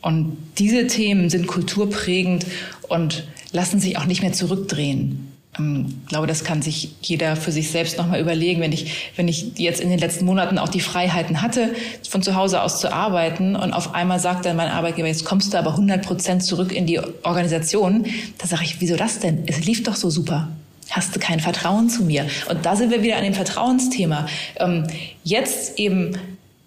Und 0.00 0.36
diese 0.58 0.86
Themen 0.86 1.30
sind 1.30 1.46
kulturprägend 1.46 2.44
und 2.88 3.24
lassen 3.54 3.80
sich 3.80 3.96
auch 3.96 4.04
nicht 4.04 4.20
mehr 4.20 4.32
zurückdrehen. 4.32 5.32
Ähm, 5.58 5.86
ich 6.02 6.08
glaube, 6.08 6.26
das 6.26 6.44
kann 6.44 6.60
sich 6.60 6.90
jeder 7.00 7.36
für 7.36 7.52
sich 7.52 7.70
selbst 7.70 7.96
nochmal 7.96 8.20
überlegen. 8.20 8.60
Wenn 8.60 8.72
ich, 8.72 9.12
wenn 9.16 9.28
ich 9.28 9.52
jetzt 9.56 9.80
in 9.80 9.88
den 9.88 9.98
letzten 9.98 10.24
Monaten 10.24 10.58
auch 10.58 10.68
die 10.68 10.80
Freiheiten 10.80 11.40
hatte, 11.40 11.74
von 12.08 12.22
zu 12.22 12.34
Hause 12.34 12.60
aus 12.60 12.80
zu 12.80 12.92
arbeiten 12.92 13.56
und 13.56 13.72
auf 13.72 13.94
einmal 13.94 14.18
sagt 14.18 14.44
dann 14.44 14.56
mein 14.56 14.68
Arbeitgeber, 14.68 15.08
jetzt 15.08 15.24
kommst 15.24 15.54
du 15.54 15.58
aber 15.58 15.70
100 15.70 16.04
Prozent 16.04 16.42
zurück 16.42 16.72
in 16.72 16.86
die 16.86 17.00
Organisation, 17.22 18.06
da 18.38 18.46
sage 18.46 18.64
ich, 18.64 18.80
wieso 18.80 18.96
das 18.96 19.20
denn? 19.20 19.44
Es 19.46 19.64
lief 19.64 19.82
doch 19.84 19.94
so 19.94 20.10
super. 20.10 20.48
Hast 20.90 21.14
du 21.16 21.20
kein 21.20 21.40
Vertrauen 21.40 21.88
zu 21.88 22.04
mir? 22.04 22.26
Und 22.50 22.66
da 22.66 22.76
sind 22.76 22.90
wir 22.90 23.02
wieder 23.02 23.16
an 23.16 23.24
dem 23.24 23.34
Vertrauensthema. 23.34 24.26
Ähm, 24.56 24.84
jetzt 25.22 25.78
eben 25.78 26.18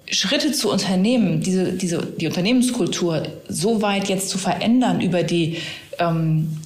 Schritte 0.10 0.54
zu 0.54 0.72
unternehmen, 0.72 1.42
diese, 1.42 1.74
diese, 1.74 2.02
die 2.02 2.28
Unternehmenskultur 2.28 3.24
so 3.50 3.82
weit 3.82 4.08
jetzt 4.08 4.30
zu 4.30 4.38
verändern 4.38 5.02
über 5.02 5.24
die, 5.24 5.58
ähm, 6.00 6.58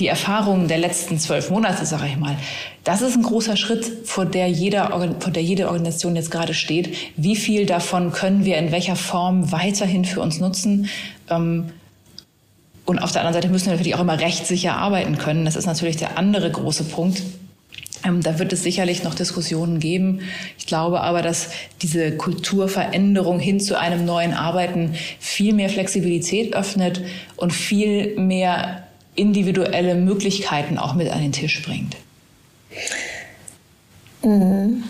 die 0.00 0.06
Erfahrungen 0.06 0.66
der 0.66 0.78
letzten 0.78 1.18
zwölf 1.18 1.50
Monate, 1.50 1.84
sage 1.84 2.06
ich 2.06 2.16
mal, 2.16 2.36
das 2.84 3.02
ist 3.02 3.16
ein 3.16 3.22
großer 3.22 3.56
Schritt, 3.56 3.84
vor 4.04 4.24
der, 4.24 4.48
jeder, 4.48 4.88
vor 5.20 5.32
der 5.32 5.42
jede 5.42 5.68
Organisation 5.68 6.16
jetzt 6.16 6.30
gerade 6.30 6.54
steht. 6.54 6.96
Wie 7.16 7.36
viel 7.36 7.66
davon 7.66 8.10
können 8.10 8.44
wir 8.44 8.56
in 8.56 8.72
welcher 8.72 8.96
Form 8.96 9.52
weiterhin 9.52 10.04
für 10.04 10.20
uns 10.20 10.40
nutzen? 10.40 10.88
Ähm, 11.28 11.66
und 12.86 12.98
auf 12.98 13.12
der 13.12 13.20
anderen 13.20 13.34
Seite 13.34 13.52
müssen 13.52 13.66
wir 13.66 13.72
natürlich 13.72 13.94
auch 13.94 14.00
immer 14.00 14.18
rechtssicher 14.18 14.76
arbeiten 14.76 15.18
können. 15.18 15.44
Das 15.44 15.54
ist 15.54 15.66
natürlich 15.66 15.96
der 15.96 16.18
andere 16.18 16.50
große 16.50 16.84
Punkt. 16.84 17.22
Ähm, 18.04 18.22
da 18.22 18.38
wird 18.38 18.52
es 18.52 18.62
sicherlich 18.62 19.04
noch 19.04 19.14
Diskussionen 19.14 19.78
geben. 19.78 20.20
Ich 20.58 20.66
glaube 20.66 21.02
aber, 21.02 21.22
dass 21.22 21.50
diese 21.82 22.16
Kulturveränderung 22.16 23.38
hin 23.38 23.60
zu 23.60 23.78
einem 23.78 24.04
neuen 24.04 24.32
Arbeiten 24.32 24.94
viel 25.18 25.52
mehr 25.52 25.68
Flexibilität 25.68 26.54
öffnet 26.54 27.02
und 27.36 27.52
viel 27.52 28.18
mehr 28.18 28.86
individuelle 29.14 29.94
Möglichkeiten 29.94 30.78
auch 30.78 30.94
mit 30.94 31.10
an 31.10 31.20
den 31.20 31.32
Tisch 31.32 31.62
bringt. 31.62 31.96
Mhm. 34.22 34.84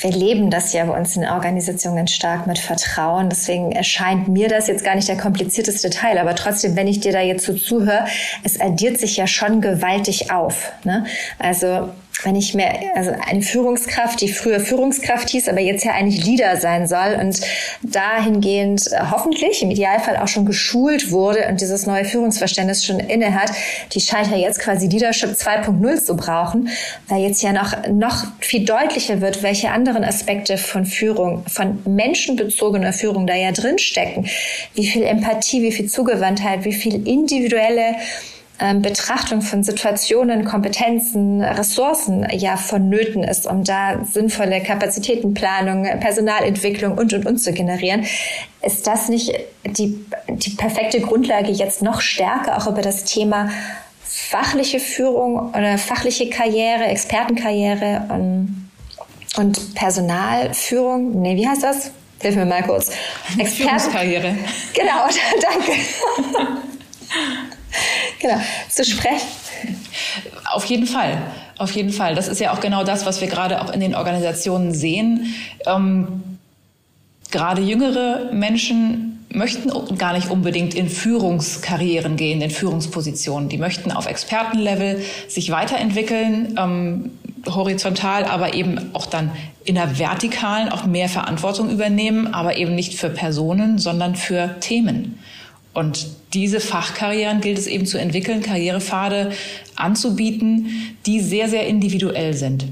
Wir 0.00 0.10
leben 0.10 0.50
das 0.50 0.72
ja 0.72 0.84
bei 0.84 0.98
uns 0.98 1.16
in 1.16 1.24
Organisationen 1.24 2.06
stark 2.08 2.46
mit 2.46 2.58
Vertrauen. 2.58 3.28
Deswegen 3.28 3.72
erscheint 3.72 4.28
mir 4.28 4.48
das 4.48 4.66
jetzt 4.66 4.84
gar 4.84 4.94
nicht 4.94 5.08
der 5.08 5.16
komplizierteste 5.16 5.90
Teil. 5.90 6.18
Aber 6.18 6.34
trotzdem, 6.34 6.76
wenn 6.76 6.88
ich 6.88 7.00
dir 7.00 7.12
da 7.12 7.20
jetzt 7.20 7.44
so 7.44 7.54
zuhöre, 7.54 8.06
es 8.42 8.60
addiert 8.60 8.98
sich 8.98 9.16
ja 9.16 9.26
schon 9.26 9.60
gewaltig 9.60 10.30
auf. 10.30 10.72
Ne? 10.84 11.04
Also 11.38 11.90
wenn 12.22 12.36
ich 12.36 12.54
mir, 12.54 12.70
also 12.94 13.12
eine 13.26 13.42
Führungskraft, 13.42 14.20
die 14.20 14.32
früher 14.32 14.60
Führungskraft 14.60 15.30
hieß, 15.30 15.48
aber 15.48 15.60
jetzt 15.60 15.84
ja 15.84 15.92
eigentlich 15.92 16.24
Leader 16.24 16.56
sein 16.56 16.86
soll 16.86 17.18
und 17.20 17.40
dahingehend 17.82 18.86
äh, 18.92 18.98
hoffentlich 19.10 19.62
im 19.62 19.70
Idealfall 19.70 20.16
auch 20.16 20.28
schon 20.28 20.46
geschult 20.46 21.10
wurde 21.10 21.48
und 21.48 21.60
dieses 21.60 21.86
neue 21.86 22.04
Führungsverständnis 22.04 22.84
schon 22.84 23.00
inne 23.00 23.34
hat, 23.34 23.50
die 23.92 24.00
scheint 24.00 24.30
ja 24.30 24.36
jetzt 24.36 24.60
quasi 24.60 24.86
Leadership 24.86 25.30
2.0 25.30 26.04
zu 26.04 26.16
brauchen, 26.16 26.68
weil 27.08 27.22
jetzt 27.22 27.42
ja 27.42 27.52
noch, 27.52 27.88
noch 27.88 28.24
viel 28.40 28.64
deutlicher 28.64 29.20
wird, 29.20 29.42
welche 29.42 29.70
anderen 29.70 30.04
Aspekte 30.04 30.58
von 30.58 30.84
Führung, 30.84 31.44
von 31.48 31.82
menschenbezogener 31.86 32.92
Führung 32.92 33.26
da 33.26 33.34
ja 33.34 33.52
drinstecken. 33.52 34.28
Wie 34.74 34.86
viel 34.86 35.02
Empathie, 35.02 35.62
wie 35.62 35.72
viel 35.72 35.86
Zugewandtheit, 35.86 36.64
wie 36.64 36.72
viel 36.72 37.06
individuelle 37.06 37.96
ähm, 38.58 38.82
Betrachtung 38.82 39.42
von 39.42 39.64
Situationen, 39.64 40.44
Kompetenzen, 40.44 41.42
Ressourcen 41.42 42.26
ja 42.30 42.56
vonnöten 42.56 43.24
ist, 43.24 43.46
um 43.46 43.64
da 43.64 44.04
sinnvolle 44.04 44.62
Kapazitätenplanung, 44.62 45.84
Personalentwicklung 46.00 46.96
und 46.96 47.12
und 47.12 47.26
und 47.26 47.38
zu 47.38 47.52
generieren. 47.52 48.04
Ist 48.60 48.86
das 48.86 49.08
nicht 49.08 49.32
die, 49.64 50.04
die 50.28 50.50
perfekte 50.50 51.00
Grundlage, 51.00 51.50
jetzt 51.50 51.82
noch 51.82 52.00
stärker 52.00 52.58
auch 52.58 52.66
über 52.66 52.82
das 52.82 53.04
Thema 53.04 53.50
fachliche 54.04 54.78
Führung 54.78 55.50
oder 55.54 55.78
fachliche 55.78 56.28
Karriere, 56.28 56.84
Expertenkarriere 56.84 58.06
und, 58.10 58.70
und 59.38 59.74
Personalführung? 59.74 61.20
Nee, 61.20 61.36
wie 61.36 61.48
heißt 61.48 61.62
das? 61.62 61.90
Hilf 62.20 62.36
mir 62.36 62.46
mal 62.46 62.62
kurz. 62.62 62.92
Expertenkarriere. 63.38 64.36
Genau, 64.74 65.08
danke 65.40 65.72
genau, 68.20 68.40
zu 68.68 68.84
sprechen. 68.84 69.28
Auf 70.52 70.64
jeden 70.66 70.86
Fall. 70.86 71.18
Auf 71.58 71.72
jeden 71.72 71.92
Fall. 71.92 72.14
Das 72.14 72.28
ist 72.28 72.40
ja 72.40 72.52
auch 72.52 72.60
genau 72.60 72.84
das, 72.84 73.06
was 73.06 73.20
wir 73.20 73.28
gerade 73.28 73.60
auch 73.62 73.72
in 73.72 73.80
den 73.80 73.94
Organisationen 73.94 74.74
sehen. 74.74 75.34
Ähm, 75.66 76.22
gerade 77.30 77.62
jüngere 77.62 78.32
Menschen 78.32 79.12
möchten 79.34 79.70
gar 79.96 80.12
nicht 80.12 80.30
unbedingt 80.30 80.74
in 80.74 80.88
Führungskarrieren 80.88 82.16
gehen, 82.16 82.40
in 82.42 82.50
Führungspositionen. 82.50 83.48
Die 83.48 83.58
möchten 83.58 83.90
auf 83.90 84.06
Expertenlevel 84.06 85.02
sich 85.28 85.50
weiterentwickeln, 85.50 86.56
ähm, 86.58 87.10
horizontal, 87.46 88.24
aber 88.24 88.54
eben 88.54 88.90
auch 88.94 89.06
dann 89.06 89.32
in 89.64 89.76
der 89.76 89.98
vertikalen 89.98 90.68
auch 90.68 90.86
mehr 90.86 91.08
Verantwortung 91.08 91.70
übernehmen, 91.70 92.32
aber 92.34 92.56
eben 92.56 92.74
nicht 92.74 92.94
für 92.94 93.10
Personen, 93.10 93.78
sondern 93.78 94.16
für 94.16 94.56
Themen. 94.60 95.18
Und 95.74 96.06
diese 96.34 96.60
Fachkarrieren 96.60 97.40
gilt 97.40 97.58
es 97.58 97.66
eben 97.66 97.86
zu 97.86 97.98
entwickeln, 97.98 98.42
Karrierepfade 98.42 99.32
anzubieten, 99.74 100.96
die 101.06 101.20
sehr, 101.20 101.48
sehr 101.48 101.66
individuell 101.66 102.34
sind. 102.34 102.66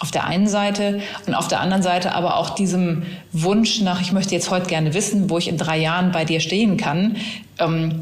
Auf 0.00 0.10
der 0.10 0.24
einen 0.26 0.46
Seite 0.46 1.00
und 1.26 1.34
auf 1.34 1.48
der 1.48 1.60
anderen 1.60 1.82
Seite 1.82 2.12
aber 2.12 2.36
auch 2.36 2.50
diesem 2.50 3.04
Wunsch 3.32 3.80
nach, 3.80 4.00
ich 4.00 4.12
möchte 4.12 4.34
jetzt 4.34 4.50
heute 4.50 4.66
gerne 4.66 4.94
wissen, 4.94 5.30
wo 5.30 5.38
ich 5.38 5.48
in 5.48 5.56
drei 5.56 5.78
Jahren 5.78 6.12
bei 6.12 6.24
dir 6.24 6.40
stehen 6.40 6.76
kann, 6.76 7.16
ähm, 7.58 8.00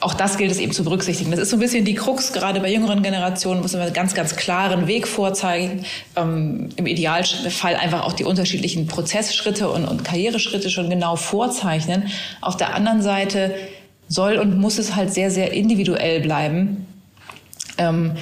auch 0.00 0.14
das 0.14 0.36
gilt 0.36 0.50
es 0.50 0.58
eben 0.58 0.72
zu 0.72 0.84
berücksichtigen. 0.84 1.30
Das 1.30 1.40
ist 1.40 1.50
so 1.50 1.56
ein 1.56 1.60
bisschen 1.60 1.84
die 1.84 1.94
Krux, 1.94 2.32
gerade 2.32 2.60
bei 2.60 2.70
jüngeren 2.72 3.02
Generationen 3.02 3.60
muss 3.60 3.72
man 3.72 3.82
einen 3.82 3.92
ganz, 3.92 4.14
ganz 4.14 4.36
klaren 4.36 4.86
Weg 4.86 5.08
vorzeigen. 5.08 5.84
Ähm, 6.16 6.68
Im 6.76 6.86
Idealfall 6.86 7.74
einfach 7.74 8.04
auch 8.04 8.12
die 8.12 8.24
unterschiedlichen 8.24 8.86
Prozessschritte 8.86 9.68
und, 9.68 9.84
und 9.84 10.04
Karriereschritte 10.04 10.70
schon 10.70 10.88
genau 10.90 11.16
vorzeichnen. 11.16 12.10
Auf 12.40 12.56
der 12.56 12.74
anderen 12.74 13.02
Seite 13.02 13.54
soll 14.08 14.38
und 14.38 14.58
muss 14.58 14.78
es 14.78 14.94
halt 14.94 15.12
sehr, 15.12 15.30
sehr 15.30 15.52
individuell 15.52 16.20
bleiben. 16.20 16.86
Ähm, 17.76 18.12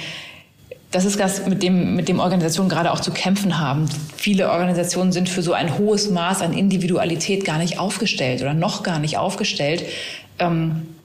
das 0.93 1.05
ist 1.05 1.21
das, 1.21 1.47
mit 1.47 1.63
dem, 1.63 1.95
mit 1.95 2.09
dem 2.09 2.21
Organisationen 2.21 2.71
gerade 2.71 2.91
auch 2.91 3.01
zu 3.01 3.11
kämpfen 3.11 3.59
haben. 3.59 3.87
Viele 4.17 4.51
Organisationen 4.51 5.13
sind 5.13 5.29
für 5.29 5.43
so 5.43 5.53
ein 5.53 5.77
hohes 5.79 6.09
Maß 6.09 6.41
an 6.41 6.55
Individualität 6.55 7.45
gar 7.45 7.59
nicht 7.59 7.79
aufgestellt 7.79 8.41
oder 8.41 8.55
noch 8.55 8.83
gar 8.83 8.99
nicht 8.99 9.19
aufgestellt. 9.19 9.85
Ähm, 10.39 10.96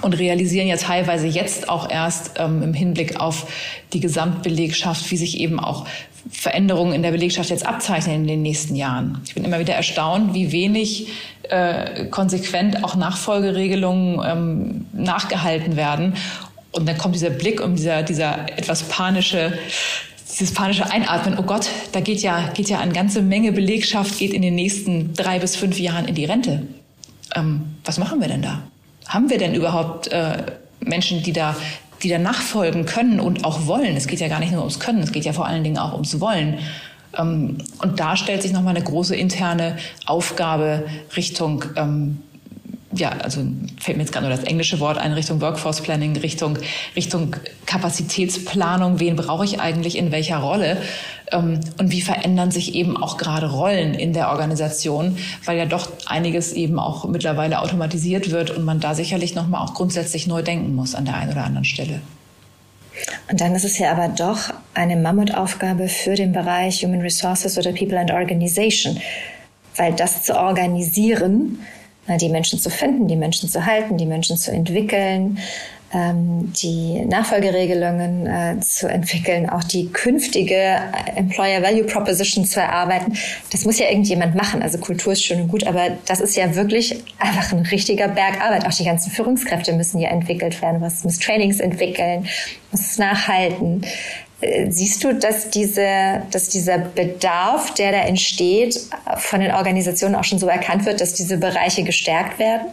und 0.00 0.14
realisieren 0.14 0.66
ja 0.66 0.76
teilweise 0.76 1.26
jetzt 1.26 1.68
auch 1.68 1.90
erst 1.90 2.32
ähm, 2.38 2.62
im 2.62 2.74
Hinblick 2.74 3.20
auf 3.20 3.46
die 3.92 4.00
Gesamtbelegschaft, 4.00 5.10
wie 5.10 5.16
sich 5.16 5.38
eben 5.38 5.60
auch 5.60 5.86
Veränderungen 6.30 6.94
in 6.94 7.02
der 7.02 7.10
Belegschaft 7.10 7.50
jetzt 7.50 7.66
abzeichnen 7.66 8.22
in 8.22 8.26
den 8.26 8.42
nächsten 8.42 8.74
Jahren. 8.74 9.20
Ich 9.26 9.34
bin 9.34 9.44
immer 9.44 9.58
wieder 9.58 9.74
erstaunt, 9.74 10.34
wie 10.34 10.52
wenig 10.52 11.08
äh, 11.50 12.06
konsequent 12.06 12.84
auch 12.84 12.94
Nachfolgeregelungen 12.94 14.20
ähm, 14.24 14.86
nachgehalten 14.92 15.76
werden. 15.76 16.14
Und 16.70 16.88
dann 16.88 16.96
kommt 16.96 17.14
dieser 17.14 17.30
Blick 17.30 17.62
um 17.62 17.76
dieser, 17.76 18.02
dieser 18.02 18.48
etwas 18.56 18.84
panische 18.84 19.58
dieses 20.32 20.54
panische 20.54 20.90
Einatmen, 20.90 21.38
oh 21.38 21.42
Gott, 21.42 21.68
da 21.92 22.00
geht 22.00 22.22
ja, 22.22 22.48
geht 22.54 22.70
ja 22.70 22.80
eine 22.80 22.94
ganze 22.94 23.20
Menge 23.20 23.52
Belegschaft, 23.52 24.18
geht 24.18 24.32
in 24.32 24.40
den 24.40 24.54
nächsten 24.54 25.12
drei 25.12 25.38
bis 25.38 25.56
fünf 25.56 25.78
Jahren 25.78 26.06
in 26.06 26.14
die 26.14 26.24
Rente. 26.24 26.66
Ähm, 27.34 27.76
was 27.84 27.98
machen 27.98 28.18
wir 28.18 28.28
denn 28.28 28.40
da? 28.40 28.62
Haben 29.08 29.30
wir 29.30 29.38
denn 29.38 29.54
überhaupt 29.54 30.08
äh, 30.08 30.44
Menschen, 30.80 31.22
die 31.22 31.32
da, 31.32 31.56
die 32.02 32.08
da 32.08 32.18
nachfolgen 32.18 32.86
können 32.86 33.20
und 33.20 33.44
auch 33.44 33.66
wollen? 33.66 33.96
Es 33.96 34.06
geht 34.06 34.20
ja 34.20 34.28
gar 34.28 34.40
nicht 34.40 34.52
nur 34.52 34.60
ums 34.60 34.80
Können, 34.80 35.02
es 35.02 35.12
geht 35.12 35.24
ja 35.24 35.32
vor 35.32 35.46
allen 35.46 35.64
Dingen 35.64 35.78
auch 35.78 35.92
ums 35.92 36.20
Wollen. 36.20 36.58
Ähm, 37.16 37.58
und 37.80 38.00
da 38.00 38.16
stellt 38.16 38.42
sich 38.42 38.52
nochmal 38.52 38.76
eine 38.76 38.84
große 38.84 39.14
interne 39.16 39.76
Aufgabe 40.06 40.84
Richtung 41.16 41.64
ähm, 41.76 42.22
ja, 42.94 43.10
also 43.10 43.40
fällt 43.80 43.96
mir 43.96 44.02
jetzt 44.02 44.12
gerade 44.12 44.26
nur 44.26 44.36
das 44.36 44.44
englische 44.44 44.80
Wort 44.80 44.98
ein, 44.98 45.12
Richtung 45.12 45.40
Workforce 45.40 45.80
Planning, 45.80 46.16
Richtung, 46.16 46.58
Richtung 46.94 47.36
Kapazitätsplanung. 47.66 49.00
Wen 49.00 49.16
brauche 49.16 49.44
ich 49.44 49.60
eigentlich 49.60 49.96
in 49.96 50.12
welcher 50.12 50.38
Rolle? 50.38 50.76
Ähm, 51.30 51.60
und 51.78 51.90
wie 51.90 52.02
verändern 52.02 52.50
sich 52.50 52.74
eben 52.74 52.96
auch 52.96 53.16
gerade 53.16 53.50
Rollen 53.50 53.94
in 53.94 54.12
der 54.12 54.28
Organisation, 54.30 55.16
weil 55.44 55.58
ja 55.58 55.66
doch 55.66 55.88
einiges 56.06 56.52
eben 56.52 56.78
auch 56.78 57.06
mittlerweile 57.06 57.60
automatisiert 57.60 58.30
wird 58.30 58.50
und 58.50 58.64
man 58.64 58.80
da 58.80 58.94
sicherlich 58.94 59.34
nochmal 59.34 59.62
auch 59.62 59.74
grundsätzlich 59.74 60.26
neu 60.26 60.42
denken 60.42 60.74
muss 60.74 60.94
an 60.94 61.04
der 61.04 61.16
einen 61.16 61.32
oder 61.32 61.44
anderen 61.44 61.64
Stelle. 61.64 62.00
Und 63.30 63.40
dann 63.40 63.54
ist 63.54 63.64
es 63.64 63.78
ja 63.78 63.90
aber 63.92 64.08
doch 64.08 64.52
eine 64.74 64.96
Mammutaufgabe 64.96 65.88
für 65.88 66.14
den 66.14 66.32
Bereich 66.32 66.84
Human 66.84 67.00
Resources 67.00 67.56
oder 67.56 67.72
People 67.72 67.98
and 67.98 68.10
Organization, 68.10 69.00
weil 69.76 69.94
das 69.94 70.22
zu 70.22 70.36
organisieren, 70.36 71.58
die 72.18 72.28
Menschen 72.28 72.58
zu 72.58 72.70
finden, 72.70 73.08
die 73.08 73.16
Menschen 73.16 73.48
zu 73.48 73.64
halten, 73.66 73.96
die 73.96 74.06
Menschen 74.06 74.36
zu 74.36 74.50
entwickeln, 74.52 75.38
ähm, 75.94 76.52
die 76.54 77.04
Nachfolgeregelungen 77.04 78.26
äh, 78.26 78.60
zu 78.60 78.88
entwickeln, 78.88 79.50
auch 79.50 79.62
die 79.62 79.88
künftige 79.88 80.80
Employer 81.16 81.62
Value 81.62 81.84
Proposition 81.84 82.46
zu 82.46 82.60
erarbeiten. 82.60 83.14
Das 83.50 83.64
muss 83.64 83.78
ja 83.78 83.88
irgendjemand 83.88 84.34
machen. 84.34 84.62
Also 84.62 84.78
Kultur 84.78 85.12
ist 85.12 85.22
schön 85.22 85.42
und 85.42 85.48
gut, 85.48 85.66
aber 85.66 85.90
das 86.06 86.20
ist 86.20 86.34
ja 86.34 86.54
wirklich 86.54 87.02
einfach 87.18 87.52
ein 87.52 87.66
richtiger 87.66 88.08
Berg 88.08 88.40
Arbeit. 88.40 88.66
Auch 88.66 88.72
die 88.72 88.84
ganzen 88.84 89.10
Führungskräfte 89.10 89.74
müssen 89.74 89.98
ja 89.98 90.08
entwickelt 90.08 90.62
werden. 90.62 90.80
Was 90.80 91.04
muss 91.04 91.18
Trainings 91.18 91.60
entwickeln, 91.60 92.26
muss 92.70 92.80
es 92.80 92.98
nachhalten. 92.98 93.84
Äh, 94.42 94.70
siehst 94.70 95.02
du, 95.02 95.14
dass, 95.14 95.48
diese, 95.50 96.22
dass 96.30 96.48
dieser 96.48 96.78
Bedarf, 96.78 97.72
der 97.74 97.92
da 97.92 97.98
entsteht, 98.00 98.78
von 99.16 99.40
den 99.40 99.52
Organisationen 99.52 100.14
auch 100.14 100.24
schon 100.24 100.38
so 100.38 100.48
erkannt 100.48 100.84
wird, 100.84 101.00
dass 101.00 101.14
diese 101.14 101.38
Bereiche 101.38 101.84
gestärkt 101.84 102.38
werden? 102.38 102.66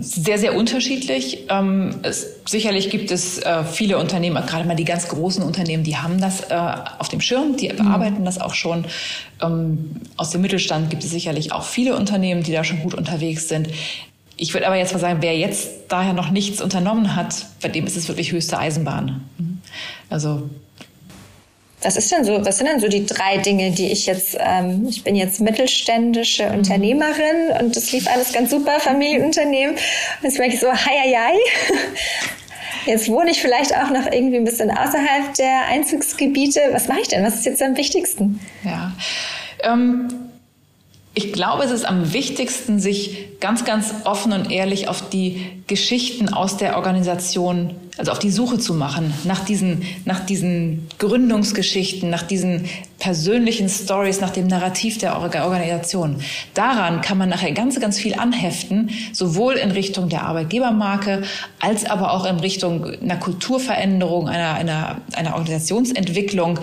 sehr, 0.00 0.38
sehr 0.38 0.56
unterschiedlich. 0.56 1.46
Ähm, 1.48 2.00
es, 2.02 2.40
sicherlich 2.46 2.90
gibt 2.90 3.10
es 3.10 3.38
äh, 3.38 3.64
viele 3.64 3.98
Unternehmen, 3.98 4.44
gerade 4.46 4.66
mal 4.66 4.74
die 4.74 4.84
ganz 4.84 5.08
großen 5.08 5.42
Unternehmen, 5.42 5.84
die 5.84 5.96
haben 5.96 6.20
das 6.20 6.50
äh, 6.50 6.54
auf 6.98 7.08
dem 7.08 7.20
Schirm, 7.20 7.56
die 7.56 7.68
mhm. 7.68 7.76
bearbeiten 7.76 8.24
das 8.24 8.40
auch 8.40 8.54
schon. 8.54 8.86
Ähm, 9.42 9.96
aus 10.16 10.30
dem 10.30 10.40
Mittelstand 10.40 10.90
gibt 10.90 11.04
es 11.04 11.10
sicherlich 11.10 11.52
auch 11.52 11.64
viele 11.64 11.96
Unternehmen, 11.96 12.42
die 12.42 12.52
da 12.52 12.64
schon 12.64 12.80
gut 12.80 12.94
unterwegs 12.94 13.48
sind. 13.48 13.68
Ich 14.42 14.54
würde 14.54 14.66
aber 14.66 14.74
jetzt 14.74 14.92
mal 14.92 14.98
sagen, 14.98 15.18
wer 15.20 15.38
jetzt 15.38 15.70
daher 15.86 16.14
noch 16.14 16.30
nichts 16.30 16.60
unternommen 16.60 17.14
hat, 17.14 17.46
bei 17.60 17.68
dem 17.68 17.86
ist 17.86 17.96
es 17.96 18.08
wirklich 18.08 18.32
höchste 18.32 18.58
Eisenbahn. 18.58 19.24
Mhm. 19.38 19.60
Also 20.10 20.50
was 21.80 21.96
ist 21.96 22.10
denn 22.10 22.24
so, 22.24 22.44
was 22.44 22.58
sind 22.58 22.66
denn 22.66 22.80
so 22.80 22.88
die 22.88 23.06
drei 23.06 23.38
Dinge, 23.38 23.70
die 23.70 23.92
ich 23.92 24.06
jetzt, 24.06 24.36
ähm, 24.40 24.84
ich 24.88 25.04
bin 25.04 25.14
jetzt 25.14 25.40
mittelständische 25.40 26.48
mhm. 26.48 26.58
Unternehmerin 26.58 27.56
und 27.60 27.76
das 27.76 27.92
lief 27.92 28.08
alles 28.08 28.32
ganz 28.32 28.50
super, 28.50 28.80
Familienunternehmen. 28.80 29.76
Und 29.76 30.24
jetzt 30.24 30.38
merke 30.40 30.54
ich 30.54 30.60
so, 30.60 30.72
hei, 30.72 30.98
hei, 31.04 31.14
hei. 31.14 31.38
Jetzt 32.86 33.08
wohne 33.08 33.30
ich 33.30 33.40
vielleicht 33.40 33.76
auch 33.76 33.90
noch 33.90 34.10
irgendwie 34.10 34.38
ein 34.38 34.44
bisschen 34.44 34.68
außerhalb 34.68 35.34
der 35.38 35.66
Einzugsgebiete. 35.68 36.60
Was 36.72 36.88
mache 36.88 37.02
ich 37.02 37.06
denn? 37.06 37.24
Was 37.24 37.36
ist 37.36 37.46
jetzt 37.46 37.62
am 37.62 37.76
wichtigsten? 37.76 38.40
Ja. 38.64 38.92
Ähm 39.62 40.31
ich 41.14 41.32
glaube, 41.34 41.62
es 41.64 41.70
ist 41.70 41.84
am 41.84 42.14
wichtigsten, 42.14 42.80
sich 42.80 43.38
ganz, 43.38 43.66
ganz 43.66 43.92
offen 44.04 44.32
und 44.32 44.50
ehrlich 44.50 44.88
auf 44.88 45.10
die 45.10 45.46
Geschichten 45.66 46.32
aus 46.32 46.56
der 46.56 46.76
Organisation, 46.76 47.74
also 47.98 48.12
auf 48.12 48.18
die 48.18 48.30
Suche 48.30 48.58
zu 48.58 48.72
machen, 48.72 49.12
nach 49.24 49.44
diesen, 49.44 49.82
nach 50.06 50.20
diesen 50.20 50.88
Gründungsgeschichten, 50.98 52.08
nach 52.08 52.22
diesen 52.22 52.64
persönlichen 52.98 53.68
Stories, 53.68 54.22
nach 54.22 54.30
dem 54.30 54.46
Narrativ 54.46 54.96
der 54.96 55.18
Organisation. 55.18 56.16
Daran 56.54 57.02
kann 57.02 57.18
man 57.18 57.28
nachher 57.28 57.52
ganz, 57.52 57.78
ganz 57.78 57.98
viel 57.98 58.14
anheften, 58.14 58.88
sowohl 59.12 59.54
in 59.54 59.70
Richtung 59.70 60.08
der 60.08 60.22
Arbeitgebermarke, 60.22 61.24
als 61.60 61.84
aber 61.84 62.12
auch 62.12 62.24
in 62.24 62.40
Richtung 62.40 62.86
einer 62.86 63.16
Kulturveränderung, 63.16 64.28
einer, 64.28 64.54
einer, 64.54 64.96
einer 65.12 65.34
Organisationsentwicklung. 65.34 66.58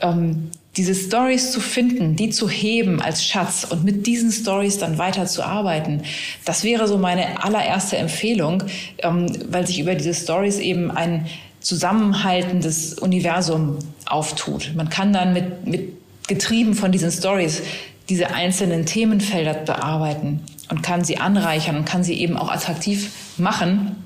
Ähm, 0.00 0.50
diese 0.76 0.94
Stories 0.94 1.50
zu 1.50 1.60
finden, 1.60 2.14
die 2.14 2.30
zu 2.30 2.48
heben 2.48 3.02
als 3.02 3.24
Schatz 3.24 3.66
und 3.68 3.84
mit 3.84 4.06
diesen 4.06 4.30
Stories 4.30 4.78
dann 4.78 4.98
weiter 4.98 5.26
zu 5.26 5.42
arbeiten, 5.42 6.02
das 6.44 6.62
wäre 6.62 6.86
so 6.86 6.96
meine 6.96 7.42
allererste 7.42 7.96
Empfehlung, 7.96 8.62
ähm, 8.98 9.26
weil 9.48 9.66
sich 9.66 9.80
über 9.80 9.94
diese 9.94 10.14
Stories 10.14 10.58
eben 10.58 10.90
ein 10.90 11.26
zusammenhaltendes 11.60 12.94
Universum 12.94 13.78
auftut. 14.06 14.72
Man 14.76 14.88
kann 14.88 15.12
dann 15.12 15.32
mit, 15.32 15.66
mit 15.66 15.92
getrieben 16.28 16.74
von 16.74 16.92
diesen 16.92 17.10
Stories 17.10 17.62
diese 18.08 18.30
einzelnen 18.30 18.86
Themenfelder 18.86 19.54
bearbeiten 19.54 20.40
und 20.70 20.82
kann 20.82 21.04
sie 21.04 21.18
anreichern 21.18 21.76
und 21.76 21.84
kann 21.84 22.04
sie 22.04 22.14
eben 22.14 22.36
auch 22.36 22.50
attraktiv 22.50 23.10
machen 23.36 23.96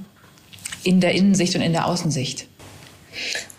in 0.83 1.01
der 1.01 1.13
Innensicht 1.13 1.55
und 1.55 1.63
in 1.63 1.73
der 1.73 1.87
Außensicht. 1.87 2.47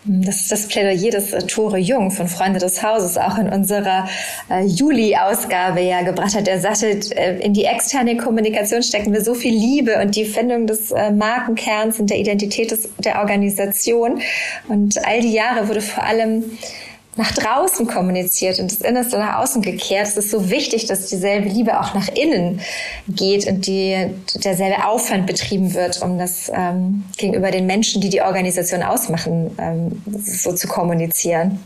Das 0.08 0.42
ist 0.42 0.52
das 0.52 0.68
Plädoyer 0.68 1.10
des 1.10 1.32
äh, 1.32 1.42
Tore 1.46 1.78
Jung 1.78 2.12
von 2.12 2.28
Freunde 2.28 2.60
des 2.60 2.82
Hauses 2.82 3.18
auch 3.18 3.38
in 3.38 3.48
unserer 3.48 4.08
äh, 4.48 4.64
Juli-Ausgabe 4.64 5.80
ja 5.80 6.02
gebracht 6.02 6.36
hat. 6.36 6.46
Er 6.46 6.60
sagte, 6.60 6.86
äh, 7.16 7.40
in 7.40 7.54
die 7.54 7.64
externe 7.64 8.16
Kommunikation 8.16 8.84
stecken 8.84 9.12
wir 9.12 9.22
so 9.22 9.34
viel 9.34 9.54
Liebe 9.54 10.00
und 10.00 10.14
die 10.14 10.24
Findung 10.24 10.68
des 10.68 10.92
äh, 10.92 11.10
Markenkerns 11.10 11.98
und 11.98 12.10
der 12.10 12.18
Identität 12.18 12.70
des, 12.70 12.88
der 12.98 13.18
Organisation. 13.18 14.20
Und 14.68 15.04
all 15.04 15.20
die 15.20 15.32
Jahre 15.32 15.68
wurde 15.68 15.80
vor 15.80 16.04
allem 16.04 16.44
nach 17.16 17.32
draußen 17.32 17.86
kommuniziert 17.86 18.58
und 18.58 18.70
das 18.70 18.80
Innerste 18.80 19.18
nach 19.18 19.38
außen 19.38 19.62
gekehrt. 19.62 20.06
Es 20.06 20.16
ist 20.16 20.30
so 20.30 20.50
wichtig, 20.50 20.86
dass 20.86 21.06
dieselbe 21.06 21.48
Liebe 21.48 21.80
auch 21.80 21.94
nach 21.94 22.08
innen 22.08 22.60
geht 23.08 23.46
und 23.46 23.66
die, 23.66 24.10
derselbe 24.44 24.86
Aufwand 24.86 25.26
betrieben 25.26 25.74
wird, 25.74 26.02
um 26.02 26.18
das 26.18 26.50
ähm, 26.54 27.04
gegenüber 27.16 27.50
den 27.50 27.66
Menschen, 27.66 28.00
die 28.00 28.10
die 28.10 28.20
Organisation 28.20 28.82
ausmachen, 28.82 29.50
ähm, 29.58 30.02
so 30.22 30.52
zu 30.52 30.68
kommunizieren. 30.68 31.58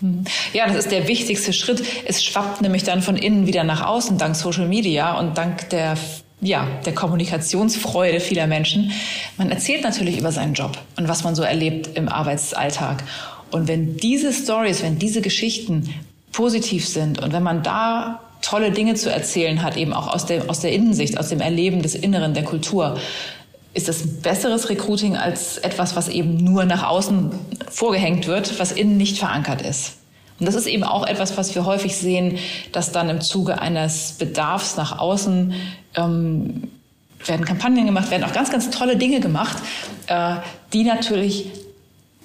Hm. 0.00 0.24
Ja, 0.52 0.66
das 0.66 0.76
ist 0.76 0.92
der 0.92 1.08
wichtigste 1.08 1.52
Schritt. 1.52 1.82
Es 2.06 2.22
schwappt 2.22 2.60
nämlich 2.60 2.84
dann 2.84 3.02
von 3.02 3.16
innen 3.16 3.46
wieder 3.46 3.64
nach 3.64 3.86
außen, 3.86 4.18
dank 4.18 4.36
Social 4.36 4.68
Media 4.68 5.18
und 5.18 5.38
dank 5.38 5.70
der 5.70 5.96
ja, 6.40 6.68
der 6.86 6.94
Kommunikationsfreude 6.94 8.20
vieler 8.20 8.46
Menschen. 8.46 8.92
Man 9.38 9.50
erzählt 9.50 9.82
natürlich 9.82 10.18
über 10.18 10.30
seinen 10.30 10.54
Job 10.54 10.78
und 10.96 11.08
was 11.08 11.24
man 11.24 11.34
so 11.34 11.42
erlebt 11.42 11.96
im 11.96 12.08
Arbeitsalltag. 12.08 13.02
Und 13.50 13.68
wenn 13.68 13.96
diese 13.96 14.32
Stories, 14.32 14.82
wenn 14.82 14.98
diese 14.98 15.20
Geschichten 15.20 15.88
positiv 16.32 16.86
sind 16.86 17.20
und 17.22 17.32
wenn 17.32 17.42
man 17.42 17.62
da 17.62 18.20
tolle 18.42 18.70
Dinge 18.70 18.94
zu 18.94 19.10
erzählen 19.10 19.62
hat, 19.62 19.76
eben 19.76 19.92
auch 19.92 20.08
aus 20.08 20.26
der, 20.26 20.48
aus 20.48 20.60
der 20.60 20.72
Innensicht, 20.72 21.18
aus 21.18 21.28
dem 21.28 21.40
Erleben 21.40 21.82
des 21.82 21.94
Inneren, 21.94 22.34
der 22.34 22.44
Kultur, 22.44 22.98
ist 23.74 23.88
das 23.88 24.04
ein 24.04 24.20
besseres 24.22 24.68
Recruiting 24.68 25.16
als 25.16 25.58
etwas, 25.58 25.96
was 25.96 26.08
eben 26.08 26.36
nur 26.36 26.64
nach 26.64 26.86
außen 26.88 27.30
vorgehängt 27.70 28.26
wird, 28.26 28.58
was 28.58 28.72
innen 28.72 28.96
nicht 28.96 29.18
verankert 29.18 29.62
ist. 29.62 29.94
Und 30.40 30.46
das 30.46 30.54
ist 30.54 30.66
eben 30.66 30.84
auch 30.84 31.06
etwas, 31.06 31.36
was 31.36 31.54
wir 31.54 31.64
häufig 31.64 31.96
sehen, 31.96 32.38
dass 32.72 32.92
dann 32.92 33.08
im 33.08 33.20
Zuge 33.20 33.60
eines 33.60 34.12
Bedarfs 34.12 34.76
nach 34.76 34.98
außen 34.98 35.52
ähm, 35.96 36.68
werden 37.24 37.44
Kampagnen 37.44 37.86
gemacht, 37.86 38.10
werden 38.10 38.24
auch 38.24 38.32
ganz, 38.32 38.50
ganz 38.50 38.70
tolle 38.70 38.96
Dinge 38.96 39.20
gemacht, 39.20 39.58
äh, 40.06 40.36
die 40.72 40.84
natürlich 40.84 41.46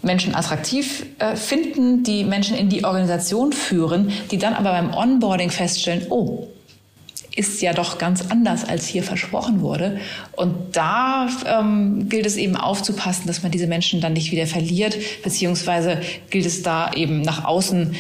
Menschen 0.04 0.36
attraktiv 0.36 1.06
äh, 1.20 1.36
finden, 1.36 2.04
die 2.04 2.24
Menschen 2.24 2.56
in 2.56 2.70
die 2.70 2.84
Organisation 2.84 3.54
führen, 3.54 4.12
die 4.32 4.38
dann 4.38 4.54
aber 4.54 4.72
beim 4.72 4.94
Onboarding 4.94 5.50
feststellen, 5.50 6.08
oh, 6.10 6.48
ist 7.36 7.62
ja 7.62 7.74
doch 7.74 7.98
ganz 7.98 8.30
anders, 8.30 8.64
als 8.64 8.86
hier 8.86 9.04
versprochen 9.04 9.62
wurde. 9.62 10.00
Und 10.36 10.54
da 10.74 11.28
ähm, 11.46 12.08
gilt 12.08 12.26
es 12.26 12.38
eben 12.38 12.56
aufzupassen, 12.56 13.26
dass 13.26 13.42
man 13.42 13.52
diese 13.52 13.68
Menschen 13.68 14.02
dann 14.02 14.14
nicht 14.14 14.32
wieder 14.32 14.46
verliert, 14.46 14.98
beziehungsweise 15.24 16.00
gilt 16.30 16.46
es 16.46 16.62
da 16.62 16.92
eben 16.94 17.22
nach 17.22 17.46
außen 17.46 17.96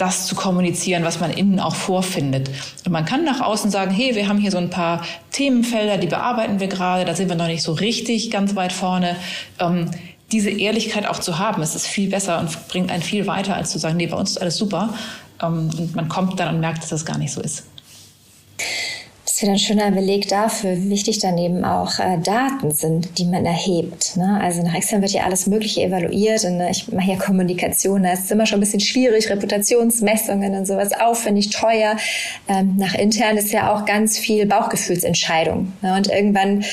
das 0.00 0.26
zu 0.26 0.34
kommunizieren, 0.34 1.04
was 1.04 1.20
man 1.20 1.30
innen 1.30 1.60
auch 1.60 1.74
vorfindet. 1.74 2.48
Und 2.86 2.92
man 2.92 3.04
kann 3.04 3.22
nach 3.24 3.42
außen 3.42 3.70
sagen, 3.70 3.90
hey, 3.90 4.14
wir 4.14 4.28
haben 4.28 4.38
hier 4.38 4.50
so 4.50 4.56
ein 4.56 4.70
paar 4.70 5.04
Themenfelder, 5.30 5.98
die 5.98 6.06
bearbeiten 6.06 6.58
wir 6.58 6.68
gerade, 6.68 7.04
da 7.04 7.14
sind 7.14 7.28
wir 7.28 7.36
noch 7.36 7.48
nicht 7.48 7.62
so 7.62 7.72
richtig 7.72 8.30
ganz 8.30 8.56
weit 8.56 8.72
vorne. 8.72 9.16
Ähm, 9.58 9.90
diese 10.32 10.50
Ehrlichkeit 10.50 11.06
auch 11.06 11.18
zu 11.18 11.38
haben, 11.38 11.62
ist 11.62 11.86
viel 11.86 12.10
besser 12.10 12.38
und 12.38 12.68
bringt 12.68 12.90
einen 12.90 13.02
viel 13.02 13.26
weiter, 13.26 13.56
als 13.56 13.70
zu 13.70 13.78
sagen, 13.78 13.96
nee, 13.96 14.06
bei 14.06 14.16
uns 14.16 14.30
ist 14.30 14.38
alles 14.38 14.56
super. 14.56 14.94
Ähm, 15.42 15.70
und 15.76 15.94
man 15.94 16.08
kommt 16.08 16.38
dann 16.38 16.54
und 16.54 16.60
merkt, 16.60 16.82
dass 16.82 16.90
das 16.90 17.04
gar 17.04 17.18
nicht 17.18 17.32
so 17.32 17.40
ist. 17.40 17.64
Das 19.24 19.34
ist 19.34 19.42
wieder 19.42 19.52
ein 19.52 19.58
schöner 19.58 19.90
Beleg 19.90 20.28
dafür, 20.28 20.76
wie 20.76 20.90
wichtig 20.90 21.18
daneben 21.18 21.64
auch 21.64 21.98
äh, 21.98 22.18
Daten 22.18 22.72
sind, 22.72 23.16
die 23.18 23.24
man 23.24 23.46
erhebt. 23.46 24.16
Ne? 24.16 24.38
Also 24.42 24.62
nach 24.62 24.74
extern 24.74 25.00
wird 25.00 25.12
ja 25.12 25.24
alles 25.24 25.46
Mögliche 25.46 25.82
evaluiert 25.82 26.44
und 26.44 26.60
äh, 26.60 26.70
ich 26.70 26.92
mache 26.92 27.12
ja 27.12 27.16
Kommunikation, 27.16 28.02
da 28.02 28.12
ist 28.12 28.24
es 28.24 28.30
immer 28.30 28.44
schon 28.44 28.58
ein 28.58 28.60
bisschen 28.60 28.80
schwierig, 28.80 29.30
Reputationsmessungen 29.30 30.54
und 30.54 30.66
sowas 30.66 30.92
aufwendig, 30.92 31.50
teuer. 31.50 31.96
Ähm, 32.48 32.76
nach 32.76 32.94
intern 32.94 33.36
ist 33.36 33.52
ja 33.52 33.72
auch 33.72 33.86
ganz 33.86 34.18
viel 34.18 34.46
Bauchgefühlsentscheidung. 34.46 35.72
Ne? 35.80 35.96
Und 35.96 36.08
irgendwann 36.08 36.64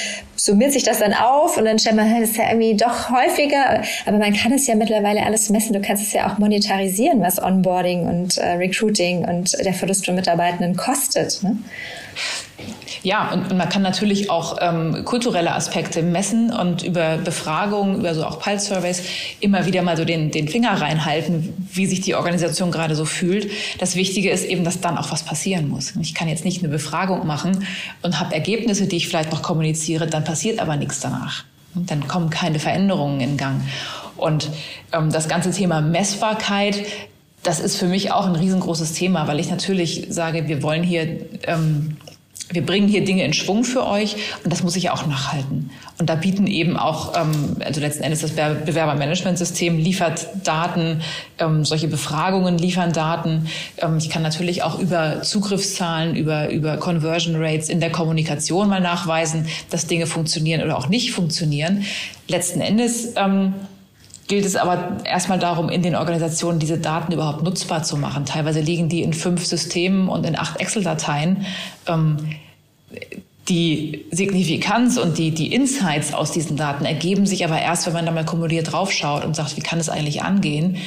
summiert 0.48 0.74
sich 0.74 0.84
das 0.84 1.00
dann 1.00 1.14
auf 1.14 1.58
und 1.58 1.66
dann 1.66 1.78
stellt 1.78 1.96
man, 1.96 2.10
das 2.20 2.32
ist 2.32 2.38
ja 2.38 2.46
irgendwie 2.50 2.76
doch 2.76 3.12
häufiger. 3.12 3.84
Aber 4.06 4.18
man 4.18 4.34
kann 4.34 4.52
es 4.54 4.66
ja 4.66 4.76
mittlerweile 4.76 5.24
alles 5.24 5.50
messen. 5.50 5.74
Du 5.74 5.82
kannst 5.82 6.02
es 6.02 6.14
ja 6.14 6.28
auch 6.28 6.40
monetarisieren, 6.40 7.22
was 7.22 7.42
Onboarding 7.42 8.08
und 8.08 8.38
äh, 8.38 8.54
Recruiting 8.54 9.26
und 9.26 9.54
der 9.64 9.74
Verlust 9.74 10.06
von 10.06 10.16
Mitarbeitenden 10.16 10.76
kostet. 10.76 11.44
Ne? 11.44 11.58
Ja, 13.04 13.32
und, 13.32 13.56
man 13.58 13.70
kann 13.70 13.82
natürlich 13.82 14.30
auch 14.30 14.58
ähm, 14.62 15.04
kulturelle 15.06 15.54
Aspekte 15.54 16.04
messen 16.04 16.52
und 16.54 16.84
über 16.84 17.18
Befragungen, 17.18 18.00
über 18.00 18.14
so 18.14 18.26
auch 18.26 18.40
Pulse-Surveys 18.40 19.04
immer 19.40 19.66
wieder 19.66 19.82
mal 19.82 19.98
so 19.98 20.06
den, 20.06 20.32
den 20.32 20.48
Finger 20.48 20.80
reinhalten, 20.82 21.54
wie 21.72 21.86
sich 21.86 22.02
die 22.02 22.16
Organisation 22.16 22.72
gerade 22.72 22.96
so 22.96 23.06
fühlt. 23.06 23.52
Das 23.80 23.96
Wichtige 23.96 24.30
ist 24.30 24.46
eben, 24.46 24.64
dass 24.64 24.82
dann 24.82 24.98
auch 24.98 25.12
was 25.12 25.24
passieren 25.24 25.70
muss. 25.70 25.96
Ich 26.02 26.14
kann 26.14 26.28
jetzt 26.28 26.46
nicht 26.46 26.64
eine 26.64 26.70
Befragung 26.70 27.26
machen 27.26 27.66
und 28.02 28.20
habe 28.20 28.34
Ergebnisse, 28.34 28.88
die 28.88 28.98
ich 28.98 29.08
vielleicht 29.08 29.32
noch 29.32 29.42
kommuniziere, 29.42 30.08
dann 30.08 30.24
passiert 30.24 30.60
aber 30.60 30.76
nichts 30.76 31.00
danach. 31.00 31.44
Und 31.76 31.92
dann 31.92 32.08
kommen 32.08 32.30
keine 32.30 32.60
Veränderungen 32.60 33.22
in 33.22 33.38
Gang. 33.38 33.62
Und 34.16 34.50
ähm, 34.92 35.12
das 35.12 35.28
ganze 35.28 35.52
Thema 35.52 35.82
Messbarkeit, 35.82 36.84
das 37.44 37.60
ist 37.60 37.78
für 37.78 37.86
mich 37.86 38.12
auch 38.12 38.26
ein 38.26 38.36
riesengroßes 38.36 38.94
Thema, 38.94 39.28
weil 39.28 39.40
ich 39.40 39.50
natürlich 39.50 40.08
sage, 40.10 40.48
wir 40.48 40.64
wollen 40.64 40.84
hier 40.84 41.20
ähm, 41.44 41.98
wir 42.50 42.66
bringen 42.66 42.88
hier 42.88 43.04
Dinge 43.04 43.24
in 43.24 43.34
Schwung 43.34 43.64
für 43.64 43.86
euch 43.86 44.16
und 44.44 44.52
das 44.52 44.64
muss 44.64 44.74
sich 44.74 44.90
auch 44.90 45.06
nachhalten. 45.06 45.70
Und 46.00 46.10
da 46.10 46.16
bieten 46.16 46.48
eben 46.48 46.78
auch, 46.78 47.14
ähm, 47.20 47.58
also 47.64 47.82
letzten 47.82 48.04
Endes 48.04 48.22
das 48.22 48.32
Bewerbermanagementsystem 48.32 49.78
liefert 49.78 50.28
Daten, 50.44 51.02
ähm, 51.40 51.66
solche 51.66 51.88
Befragungen 51.88 52.58
liefern 52.58 52.94
Daten. 52.94 53.48
Ähm, 53.80 53.98
ich 53.98 54.10
kann 54.10 54.22
natürlich 54.22 54.64
auch 54.64 54.80
über 54.80 55.24
Zugriffszahlen, 55.24 56.16
über, 56.16 56.50
über 56.50 56.78
Conversion 56.78 57.36
Rates 57.36 57.70
in 57.70 57.80
der 57.80 57.92
Kommunikation 57.92 58.70
mal 58.70 58.82
nachweisen, 58.82 59.48
dass 59.70 59.88
Dinge 59.88 60.08
funktionieren 60.08 60.64
oder 60.64 60.78
auch 60.78 60.88
nicht 60.88 61.12
funktionieren. 61.12 61.84
Letzten 62.28 62.62
Endes 62.62 63.14
ähm, 63.16 63.54
gilt 64.28 64.46
es 64.46 64.56
aber 64.56 64.98
erstmal 65.06 65.40
darum, 65.40 65.70
in 65.70 65.82
den 65.82 65.96
Organisationen 65.96 66.60
diese 66.60 66.78
Daten 66.78 67.14
überhaupt 67.14 67.44
nutzbar 67.44 67.84
zu 67.84 67.98
machen. 67.98 68.26
Teilweise 68.26 68.60
liegen 68.60 68.90
die 68.90 69.02
in 69.02 69.14
fünf 69.14 69.46
Systemen 69.46 70.10
und 70.10 70.26
in 70.26 70.38
acht 70.38 70.60
Excel-Dateien. 70.60 71.46
Ähm, 71.88 72.18
die 73.48 74.06
Signifikanz 74.12 74.98
und 74.98 75.18
die, 75.18 75.32
die 75.32 75.54
Insights 75.54 76.14
aus 76.14 76.32
diesen 76.32 76.58
Daten 76.58 76.84
ergeben 76.84 77.26
sich 77.26 77.46
aber 77.46 77.62
erst, 77.62 77.88
wenn 77.88 77.94
man 77.94 78.06
da 78.06 78.12
mal 78.12 78.26
kumuliert 78.26 78.74
draufschaut 78.74 79.24
und 79.24 79.36
sagt, 79.36 79.56
wie 79.56 79.62
kann 79.62 79.80
es 79.80 79.90
eigentlich 79.90 80.22
angehen, 80.22 80.78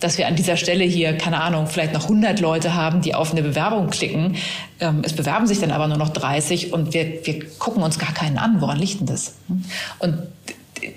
dass 0.00 0.16
wir 0.16 0.28
an 0.28 0.36
dieser 0.36 0.56
Stelle 0.56 0.84
hier, 0.84 1.16
keine 1.16 1.40
Ahnung, 1.40 1.66
vielleicht 1.66 1.92
noch 1.92 2.04
100 2.04 2.40
Leute 2.40 2.74
haben, 2.74 3.02
die 3.02 3.14
auf 3.14 3.32
eine 3.32 3.42
Bewerbung 3.42 3.90
klicken. 3.90 4.36
Ähm, 4.80 5.02
es 5.02 5.12
bewerben 5.12 5.46
sich 5.46 5.58
dann 5.58 5.72
aber 5.72 5.88
nur 5.88 5.98
noch 5.98 6.10
30 6.10 6.72
und 6.72 6.94
wir, 6.94 7.26
wir 7.26 7.44
gucken 7.58 7.82
uns 7.82 7.98
gar 7.98 8.14
keinen 8.14 8.38
an. 8.38 8.60
Woran 8.60 8.78
liegt 8.78 9.00
denn 9.00 9.06
das? 9.06 9.34
Und 9.98 10.18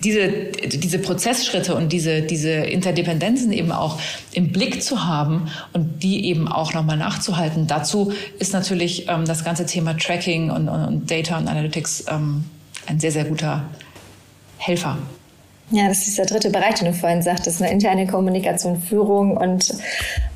diese, 0.04 0.30
diese 0.30 1.00
Prozessschritte 1.00 1.76
und 1.76 1.92
diese, 1.94 2.22
diese 2.22 2.52
Interdependenzen 2.52 3.52
eben 3.52 3.72
auch 3.72 4.00
im 4.34 4.52
Blick 4.52 4.82
zu 4.82 5.06
haben 5.06 5.50
und 5.74 6.02
die 6.04 6.26
eben 6.26 6.48
auch 6.48 6.74
nochmal 6.74 6.98
nachzuhalten. 6.98 7.68
Dazu 7.68 8.12
ist 8.40 8.54
natürlich 8.54 9.08
ähm, 9.10 9.26
das 9.26 9.44
ganze 9.44 9.66
Thema 9.66 9.96
Tracking 9.96 10.50
und, 10.50 10.68
und, 10.68 10.86
und 10.86 11.12
Data 11.12 11.38
und 11.38 11.48
Analytics 11.48 12.06
ähm, 12.10 12.46
ein 12.88 13.00
sehr, 13.00 13.12
sehr 13.12 13.26
guter 13.26 13.64
Helfer. 14.58 14.98
Ja, 15.70 15.88
das 15.88 16.08
ist 16.08 16.18
der 16.18 16.26
dritte 16.26 16.50
Bereich, 16.50 16.76
den 16.76 16.88
du 16.88 16.94
vorhin 16.94 17.22
sagtest, 17.22 17.62
eine 17.62 17.72
interne 17.72 18.06
Kommunikation, 18.06 18.82
Führung 18.82 19.38
und 19.38 19.74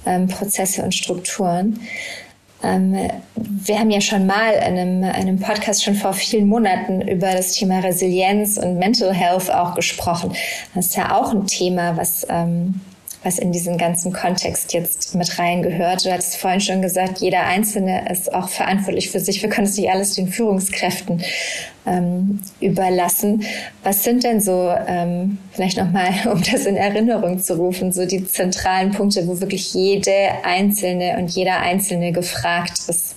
ähm, 0.06 0.28
Prozesse 0.28 0.82
und 0.82 0.96
Strukturen. 0.96 1.80
Ähm, 2.66 3.10
wir 3.36 3.80
haben 3.80 3.92
ja 3.92 4.02
schon 4.02 4.26
mal 4.26 4.54
in 4.54 4.78
einem, 4.78 5.04
einem 5.04 5.40
Podcast 5.40 5.84
schon 5.84 5.96
vor 5.96 6.14
vielen 6.14 6.48
Monaten 6.48 7.02
über 7.02 7.32
das 7.32 7.54
Thema 7.54 7.80
Resilienz 7.80 8.58
und 8.58 8.78
Mental 8.78 9.14
Health 9.14 9.52
auch 9.52 9.76
gesprochen. 9.76 10.34
Das 10.74 10.88
ist 10.88 10.96
ja 10.96 11.16
auch 11.16 11.32
ein 11.32 11.48
Thema, 11.48 11.96
was 11.96 12.26
ähm, 12.30 12.82
was 13.26 13.40
in 13.40 13.52
diesen 13.52 13.80
ganzen 13.80 14.14
Kontext 14.14 14.72
jetzt 14.72 15.16
mit 15.16 15.40
reingehört. 15.40 16.06
Du 16.06 16.12
hattest 16.12 16.38
vorhin 16.38 16.62
schon 16.62 16.84
gesagt, 16.84 17.18
jeder 17.18 17.44
Einzelne 17.48 18.08
ist 18.12 18.32
auch 18.32 18.50
verantwortlich 18.50 19.10
für 19.10 19.20
sich. 19.20 19.42
Wir 19.42 19.50
können 19.50 19.66
es 19.66 19.76
nicht 19.76 19.90
alles 19.90 20.14
den 20.14 20.28
Führungskräften 20.28 21.24
ähm, 21.88 22.40
überlassen. 22.62 23.44
Was 23.84 24.04
sind 24.04 24.24
denn 24.24 24.42
so, 24.42 24.72
ähm, 24.88 25.40
vielleicht 25.54 25.78
nochmal, 25.78 26.14
um 26.32 26.44
das 26.44 26.68
in 26.68 26.78
Erinnerung 26.78 27.40
zu 27.40 27.56
rufen, 27.58 27.92
so 27.92 28.06
die 28.06 28.28
zentralen 28.28 28.92
Punkte, 28.92 29.28
wo 29.28 29.42
wirklich 29.42 29.74
jede 29.74 30.12
Einzelne 30.44 31.18
und 31.18 31.32
jeder 31.32 31.62
Einzelne 31.62 32.12
gefragt 32.12 32.78
ist? 32.88 33.16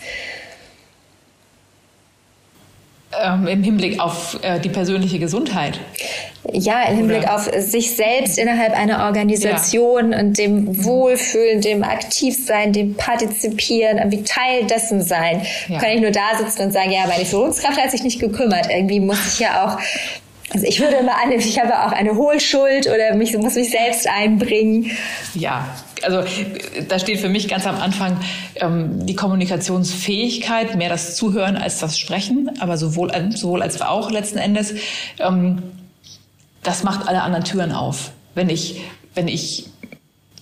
Ähm, 3.23 3.47
Im 3.47 3.63
Hinblick 3.63 4.01
auf 4.01 4.39
äh, 4.43 4.61
die 4.61 4.69
persönliche 4.69 5.19
Gesundheit. 5.19 5.81
Ja, 6.53 6.85
im 6.85 6.97
Hinblick 6.97 7.25
Oder? 7.25 7.35
auf 7.35 7.51
sich 7.59 7.95
selbst 7.95 8.39
innerhalb 8.39 8.73
einer 8.73 9.05
Organisation 9.05 10.13
ja. 10.13 10.19
und 10.19 10.39
dem 10.39 10.85
Wohlfühlen, 10.85 11.61
dem 11.61 11.83
Aktivsein, 11.83 12.73
dem 12.73 12.95
Partizipieren, 12.95 13.99
irgendwie 13.99 14.23
Teil 14.23 14.65
dessen 14.65 15.03
sein. 15.03 15.43
Ja. 15.69 15.79
Kann 15.79 15.91
ich 15.91 16.01
nur 16.01 16.11
da 16.11 16.39
sitzen 16.39 16.63
und 16.63 16.73
sagen, 16.73 16.91
ja, 16.91 17.07
meine 17.07 17.27
Führungskraft 17.27 17.79
hat 17.79 17.91
sich 17.91 18.03
nicht 18.03 18.21
gekümmert. 18.21 18.69
Irgendwie 18.71 19.01
muss 19.01 19.35
ich 19.35 19.41
ja 19.41 19.67
auch 19.67 19.79
also 20.51 20.67
ich 20.67 20.81
würde 20.81 20.97
immer 20.97 21.21
annehmen, 21.23 21.41
ich 21.41 21.61
habe 21.61 21.87
auch 21.87 21.93
eine 21.93 22.15
Hohlschuld 22.15 22.87
oder 22.87 23.15
mich, 23.15 23.37
muss 23.37 23.55
mich 23.55 23.71
selbst 23.71 24.09
einbringen. 24.09 24.91
Ja, 25.35 25.69
also 26.03 26.23
da 26.89 26.99
steht 26.99 27.21
für 27.21 27.29
mich 27.29 27.49
ganz 27.49 27.67
am 27.67 27.77
Anfang 27.77 28.19
ähm, 28.57 29.05
die 29.07 29.15
Kommunikationsfähigkeit, 29.15 30.77
mehr 30.77 30.89
das 30.89 31.17
Zuhören 31.17 31.57
als 31.57 31.81
das 31.81 31.99
Sprechen, 31.99 32.51
aber 32.61 32.79
sowohl, 32.79 33.13
sowohl 33.35 33.63
als 33.63 33.81
auch 33.83 34.11
letzten 34.11 34.39
Endes. 34.39 34.75
Ähm, 35.19 35.63
das 36.63 36.83
macht 36.83 37.07
alle 37.07 37.23
anderen 37.23 37.45
Türen 37.45 37.73
auf. 37.73 38.13
Wenn 38.35 38.49
ich, 38.49 38.81
wenn 39.15 39.29
ich 39.29 39.67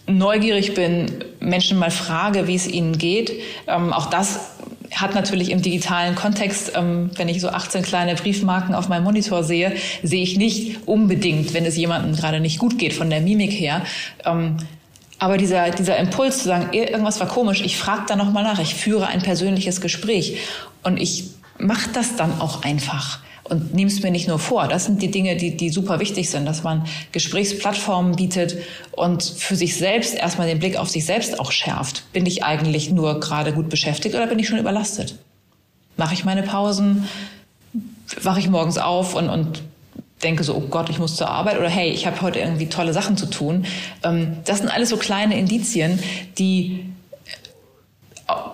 neugierig 0.07 0.75
bin, 0.75 1.25
Menschen 1.41 1.79
mal 1.79 1.91
frage, 1.91 2.47
wie 2.47 2.55
es 2.55 2.67
ihnen 2.67 2.97
geht, 2.99 3.33
ähm, 3.67 3.93
auch 3.93 4.07
das 4.07 4.56
hat 4.97 5.15
natürlich 5.15 5.51
im 5.51 5.63
digitalen 5.63 6.15
Kontext, 6.15 6.73
ähm, 6.75 7.11
wenn 7.17 7.29
ich 7.29 7.41
so 7.41 7.49
18 7.49 7.83
kleine 7.83 8.15
Briefmarken 8.15 8.75
auf 8.75 8.89
meinem 8.89 9.05
Monitor 9.05 9.45
sehe, 9.45 9.77
sehe 10.03 10.23
ich 10.23 10.37
nicht 10.37 10.87
unbedingt, 10.87 11.55
wenn 11.55 11.65
es 11.65 11.77
jemandem 11.77 12.17
gerade 12.17 12.41
nicht 12.41 12.59
gut 12.59 12.79
geht 12.79 12.95
von 12.95 13.11
der 13.11 13.21
Mimik 13.21 13.53
her. 13.53 13.83
Ähm, 14.25 14.57
aber 15.19 15.39
dieser, 15.39 15.71
dieser 15.71 15.97
Impuls 15.97 16.39
zu 16.39 16.45
sagen, 16.49 16.73
irgendwas 16.73 17.21
war 17.21 17.29
komisch, 17.29 17.63
ich 17.63 17.77
frage 17.79 18.03
da 18.07 18.17
nochmal 18.17 18.45
nach, 18.45 18.59
ich 18.59 18.75
führe 18.75 19.07
ein 19.07 19.23
persönliches 19.23 19.81
Gespräch 19.81 20.39
und 20.83 20.99
ich 20.99 21.25
mache 21.59 21.91
das 21.93 22.17
dann 22.17 22.41
auch 22.41 22.63
einfach 22.63 23.21
und 23.49 23.75
nehme 23.75 23.91
es 23.91 24.03
mir 24.03 24.11
nicht 24.11 24.29
nur 24.29 24.39
vor. 24.39 24.69
Das 24.69 24.85
sind 24.85 25.03
die 25.03 25.11
Dinge, 25.11 25.37
die, 25.37 25.57
die 25.57 25.71
super 25.71 26.01
wichtig 26.01 26.31
sind, 26.31 26.47
dass 26.47 26.63
man 26.63 26.87
Gesprächsplattformen 27.13 28.17
bietet 28.17 28.57
und 28.93 29.23
für 29.23 29.57
sich 29.57 29.77
selbst 29.77 30.15
erstmal 30.15 30.47
den 30.47 30.59
Blick 30.59 30.77
auf 30.77 30.89
sich 30.89 31.05
selbst 31.05 31.39
auch 31.39 31.53
schärft. 31.53 32.05
Bin 32.13 32.27
ich 32.27 32.45
eigentlich 32.45 32.91
nur 32.91 33.21
gerade 33.21 33.53
gut 33.53 33.69
beschäftigt 33.69 34.15
oder 34.15 34.27
bin 34.27 34.39
ich 34.39 34.49
schon 34.49 34.59
überlastet? 34.59 35.17
Mache 35.97 36.15
ich 36.15 36.25
meine 36.25 36.43
Pausen? 36.43 37.09
Wache 38.23 38.41
ich 38.41 38.49
morgens 38.49 38.79
auf 38.79 39.15
und, 39.15 39.29
und 39.29 39.63
denke 40.23 40.45
so, 40.45 40.55
oh 40.55 40.65
Gott, 40.71 40.89
ich 40.91 40.99
muss 40.99 41.17
zur 41.17 41.29
Arbeit 41.29 41.59
oder 41.59 41.69
hey, 41.69 41.91
ich 41.91 42.07
habe 42.07 42.21
heute 42.23 42.39
irgendwie 42.39 42.69
tolle 42.69 42.93
Sachen 42.93 43.17
zu 43.17 43.27
tun. 43.27 43.67
Ähm, 44.03 44.39
das 44.45 44.59
sind 44.59 44.69
alles 44.69 44.89
so 44.89 44.97
kleine 44.97 45.39
Indizien, 45.39 45.99
die 46.39 46.85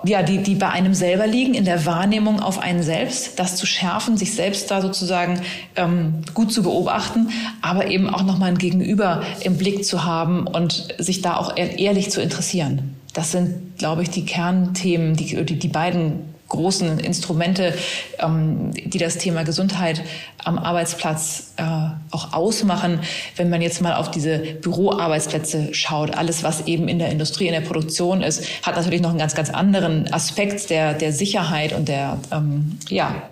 ja, 0.04 0.22
die, 0.22 0.38
die 0.38 0.54
bei 0.54 0.68
einem 0.68 0.94
selber 0.94 1.26
liegen, 1.26 1.54
in 1.54 1.64
der 1.64 1.86
Wahrnehmung 1.86 2.40
auf 2.40 2.58
einen 2.58 2.82
selbst, 2.82 3.38
das 3.38 3.56
zu 3.56 3.66
schärfen, 3.66 4.16
sich 4.16 4.34
selbst 4.34 4.70
da 4.70 4.82
sozusagen 4.82 5.40
ähm, 5.76 6.22
gut 6.34 6.52
zu 6.52 6.62
beobachten, 6.62 7.30
aber 7.62 7.86
eben 7.86 8.10
auch 8.10 8.22
nochmal 8.22 8.50
ein 8.50 8.58
Gegenüber 8.58 9.22
im 9.42 9.56
Blick 9.56 9.84
zu 9.84 10.04
haben 10.04 10.46
und 10.46 10.88
sich 10.98 11.22
da 11.22 11.36
auch 11.36 11.56
ehrlich 11.56 12.10
zu 12.10 12.20
interessieren. 12.20 12.96
Das 13.14 13.32
sind, 13.32 13.78
glaube 13.78 14.02
ich, 14.02 14.10
die 14.10 14.26
Kernthemen, 14.26 15.16
die, 15.16 15.44
die, 15.44 15.58
die 15.58 15.68
beiden 15.68 16.31
großen 16.52 17.00
Instrumente, 17.00 17.74
ähm, 18.18 18.70
die 18.72 18.98
das 18.98 19.18
Thema 19.18 19.42
Gesundheit 19.42 20.02
am 20.44 20.58
Arbeitsplatz 20.58 21.54
äh, 21.56 21.62
auch 22.10 22.32
ausmachen. 22.32 23.00
Wenn 23.36 23.50
man 23.50 23.62
jetzt 23.62 23.80
mal 23.80 23.94
auf 23.94 24.10
diese 24.10 24.38
Büroarbeitsplätze 24.38 25.74
schaut, 25.74 26.14
alles, 26.16 26.44
was 26.44 26.66
eben 26.66 26.88
in 26.88 26.98
der 26.98 27.10
Industrie, 27.10 27.46
in 27.46 27.52
der 27.52 27.62
Produktion 27.62 28.22
ist, 28.22 28.44
hat 28.62 28.76
natürlich 28.76 29.00
noch 29.00 29.10
einen 29.10 29.18
ganz, 29.18 29.34
ganz 29.34 29.50
anderen 29.50 30.12
Aspekt 30.12 30.70
der, 30.70 30.94
der 30.94 31.12
Sicherheit 31.12 31.72
und 31.72 31.88
der, 31.88 32.18
ähm, 32.30 32.78
ja, 32.88 33.22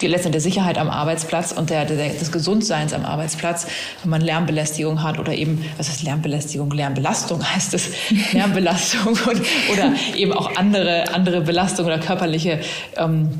die 0.00 0.06
letzte 0.06 0.30
der 0.30 0.40
Sicherheit 0.40 0.78
am 0.78 0.88
Arbeitsplatz 0.88 1.52
und 1.52 1.70
der, 1.70 1.84
der, 1.84 2.08
des 2.08 2.32
Gesundseins 2.32 2.92
am 2.92 3.04
Arbeitsplatz, 3.04 3.66
wenn 4.02 4.10
man 4.10 4.20
Lärmbelästigung 4.20 5.02
hat 5.02 5.18
oder 5.18 5.34
eben, 5.34 5.64
was 5.76 5.88
ist 5.88 6.02
Lärmbelästigung? 6.02 6.70
Lärmbelastung 6.70 7.44
heißt 7.44 7.74
es, 7.74 7.90
Lärmbelastung 8.32 9.08
und, 9.08 9.42
oder 9.72 9.94
eben 10.16 10.32
auch 10.32 10.56
andere, 10.56 11.12
andere 11.14 11.42
Belastungen 11.42 11.92
oder 11.92 12.00
körperliche 12.02 12.60
ähm, 12.96 13.30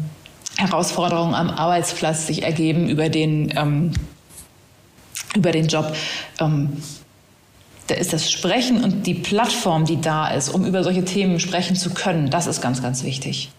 Herausforderungen 0.56 1.34
am 1.34 1.50
Arbeitsplatz 1.50 2.26
sich 2.26 2.42
ergeben 2.42 2.88
über 2.88 3.08
den, 3.08 3.52
ähm, 3.56 3.92
über 5.34 5.52
den 5.52 5.66
Job. 5.68 5.94
Ähm, 6.40 6.82
da 7.86 7.94
ist 7.96 8.12
das 8.12 8.30
Sprechen 8.30 8.84
und 8.84 9.06
die 9.06 9.14
Plattform, 9.14 9.84
die 9.84 10.00
da 10.00 10.28
ist, 10.28 10.50
um 10.50 10.64
über 10.64 10.84
solche 10.84 11.04
Themen 11.04 11.40
sprechen 11.40 11.74
zu 11.74 11.90
können, 11.90 12.30
das 12.30 12.46
ist 12.46 12.60
ganz, 12.60 12.82
ganz 12.82 13.02
wichtig. 13.02 13.50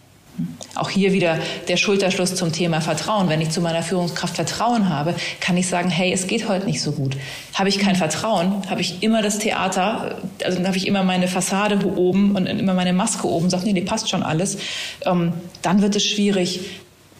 Auch 0.75 0.89
hier 0.89 1.13
wieder 1.13 1.37
der 1.67 1.77
Schulterschluss 1.77 2.35
zum 2.35 2.51
Thema 2.51 2.81
Vertrauen. 2.81 3.29
Wenn 3.29 3.41
ich 3.41 3.49
zu 3.49 3.61
meiner 3.61 3.83
Führungskraft 3.83 4.35
Vertrauen 4.35 4.89
habe, 4.89 5.15
kann 5.39 5.57
ich 5.57 5.67
sagen, 5.67 5.89
hey, 5.89 6.13
es 6.13 6.27
geht 6.27 6.47
heute 6.47 6.65
nicht 6.65 6.81
so 6.81 6.93
gut. 6.93 7.17
Habe 7.53 7.69
ich 7.69 7.77
kein 7.77 7.95
Vertrauen, 7.95 8.69
habe 8.69 8.81
ich 8.81 9.03
immer 9.03 9.21
das 9.21 9.39
Theater, 9.39 10.17
also 10.43 10.63
habe 10.63 10.77
ich 10.77 10.87
immer 10.87 11.03
meine 11.03 11.27
Fassade 11.27 11.85
oben 11.85 12.35
und 12.35 12.45
immer 12.45 12.73
meine 12.73 12.93
Maske 12.93 13.27
oben, 13.27 13.49
sage, 13.49 13.65
nee, 13.65 13.73
die 13.73 13.81
passt 13.81 14.09
schon 14.09 14.23
alles, 14.23 14.57
ähm, 15.05 15.33
dann 15.61 15.81
wird 15.81 15.95
es 15.95 16.05
schwierig, 16.05 16.61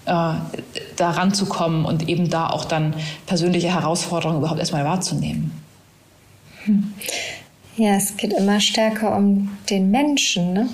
äh, 0.05 0.33
da 0.95 1.11
ranzukommen 1.11 1.85
und 1.85 2.07
eben 2.07 2.29
da 2.29 2.49
auch 2.49 2.65
dann 2.65 2.95
persönliche 3.27 3.73
Herausforderungen 3.73 4.39
überhaupt 4.39 4.59
erstmal 4.59 4.85
wahrzunehmen. 4.85 5.51
Hm. 6.63 6.93
Ja, 7.77 7.95
es 7.95 8.17
geht 8.17 8.33
immer 8.33 8.59
stärker 8.59 9.15
um 9.15 9.49
den 9.69 9.91
Menschen, 9.91 10.53
ne? 10.53 10.69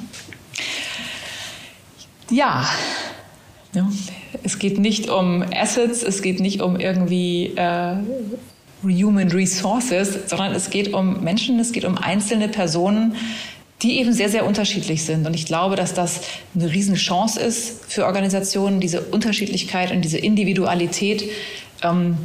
Ja. 2.29 2.67
ja. 3.73 3.89
Es 4.43 4.59
geht 4.59 4.79
nicht 4.79 5.09
um 5.09 5.43
Assets, 5.53 6.03
es 6.03 6.21
geht 6.21 6.39
nicht 6.39 6.61
um 6.61 6.79
irgendwie 6.79 7.53
äh, 7.55 7.95
Human 8.83 9.29
Resources, 9.29 10.29
sondern 10.29 10.53
es 10.53 10.69
geht 10.69 10.93
um 10.93 11.23
Menschen, 11.23 11.59
es 11.59 11.71
geht 11.71 11.85
um 11.85 11.97
einzelne 11.97 12.47
Personen, 12.47 13.15
die 13.81 13.99
eben 13.99 14.11
sehr, 14.11 14.29
sehr 14.29 14.45
unterschiedlich 14.45 15.03
sind. 15.03 15.25
Und 15.27 15.33
ich 15.35 15.45
glaube, 15.45 15.75
dass 15.75 15.93
das 15.93 16.21
eine 16.55 16.71
Riesenchance 16.71 17.39
ist 17.39 17.91
für 17.91 18.05
Organisationen, 18.05 18.79
diese 18.79 19.01
Unterschiedlichkeit 19.01 19.91
und 19.91 20.01
diese 20.01 20.17
Individualität. 20.17 21.29
Ähm, 21.83 22.17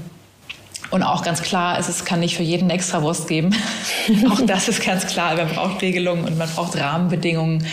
und 0.91 1.03
auch 1.03 1.23
ganz 1.23 1.43
klar 1.43 1.79
ist, 1.79 1.89
es 1.89 2.05
kann 2.05 2.21
nicht 2.21 2.37
für 2.37 2.43
jeden 2.43 2.71
Extrawurst 2.71 3.29
geben. 3.29 3.55
auch 4.31 4.41
das 4.47 4.69
ist 4.69 4.85
ganz 4.85 5.07
klar. 5.07 5.35
Man 5.37 5.49
braucht 5.49 5.83
Regelungen 5.83 6.25
und 6.25 6.39
man 6.39 6.49
braucht 6.49 6.79
Rahmenbedingungen. 6.79 7.67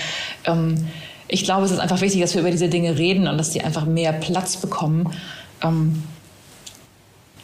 Ähm, 0.46 0.88
ich 1.30 1.44
glaube, 1.44 1.65
es 1.65 1.72
ist 1.72 1.80
einfach 1.80 2.02
wichtig, 2.02 2.22
dass 2.22 2.34
wir 2.34 2.42
über 2.42 2.52
diese 2.52 2.68
Dinge 2.68 2.98
reden 2.98 3.28
und 3.28 3.38
dass 3.38 3.52
die 3.52 3.63
einfach 3.63 3.86
mehr 3.86 4.12
Platz 4.12 4.58
bekommen. 4.58 5.13
Ähm, 5.63 6.04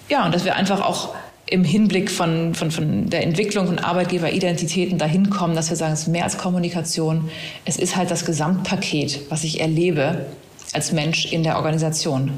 ja, 0.10 0.26
und 0.26 0.34
dass 0.34 0.44
wir 0.44 0.56
einfach 0.56 0.82
auch 0.82 1.14
im 1.48 1.64
Hinblick 1.64 2.10
von, 2.10 2.56
von, 2.56 2.72
von 2.72 3.10
der 3.10 3.24
Entwicklung 3.24 3.68
von 3.68 3.78
Arbeitgeberidentitäten 3.78 4.98
dahin 4.98 5.30
kommen, 5.30 5.56
dass 5.56 5.70
wir 5.70 5.78
sagen, 5.78 5.94
es 5.94 6.02
ist 6.02 6.08
mehr 6.08 6.24
als 6.24 6.40
Kommunikation. 6.40 7.30
Es 7.66 7.78
ist 7.78 7.96
halt 7.96 8.10
das 8.10 8.26
Gesamtpaket, 8.26 9.30
was 9.30 9.44
ich 9.44 9.62
erlebe 9.62 10.26
als 10.74 10.92
Mensch 10.92 11.32
in 11.32 11.44
der 11.44 11.58
Organisation. 11.58 12.32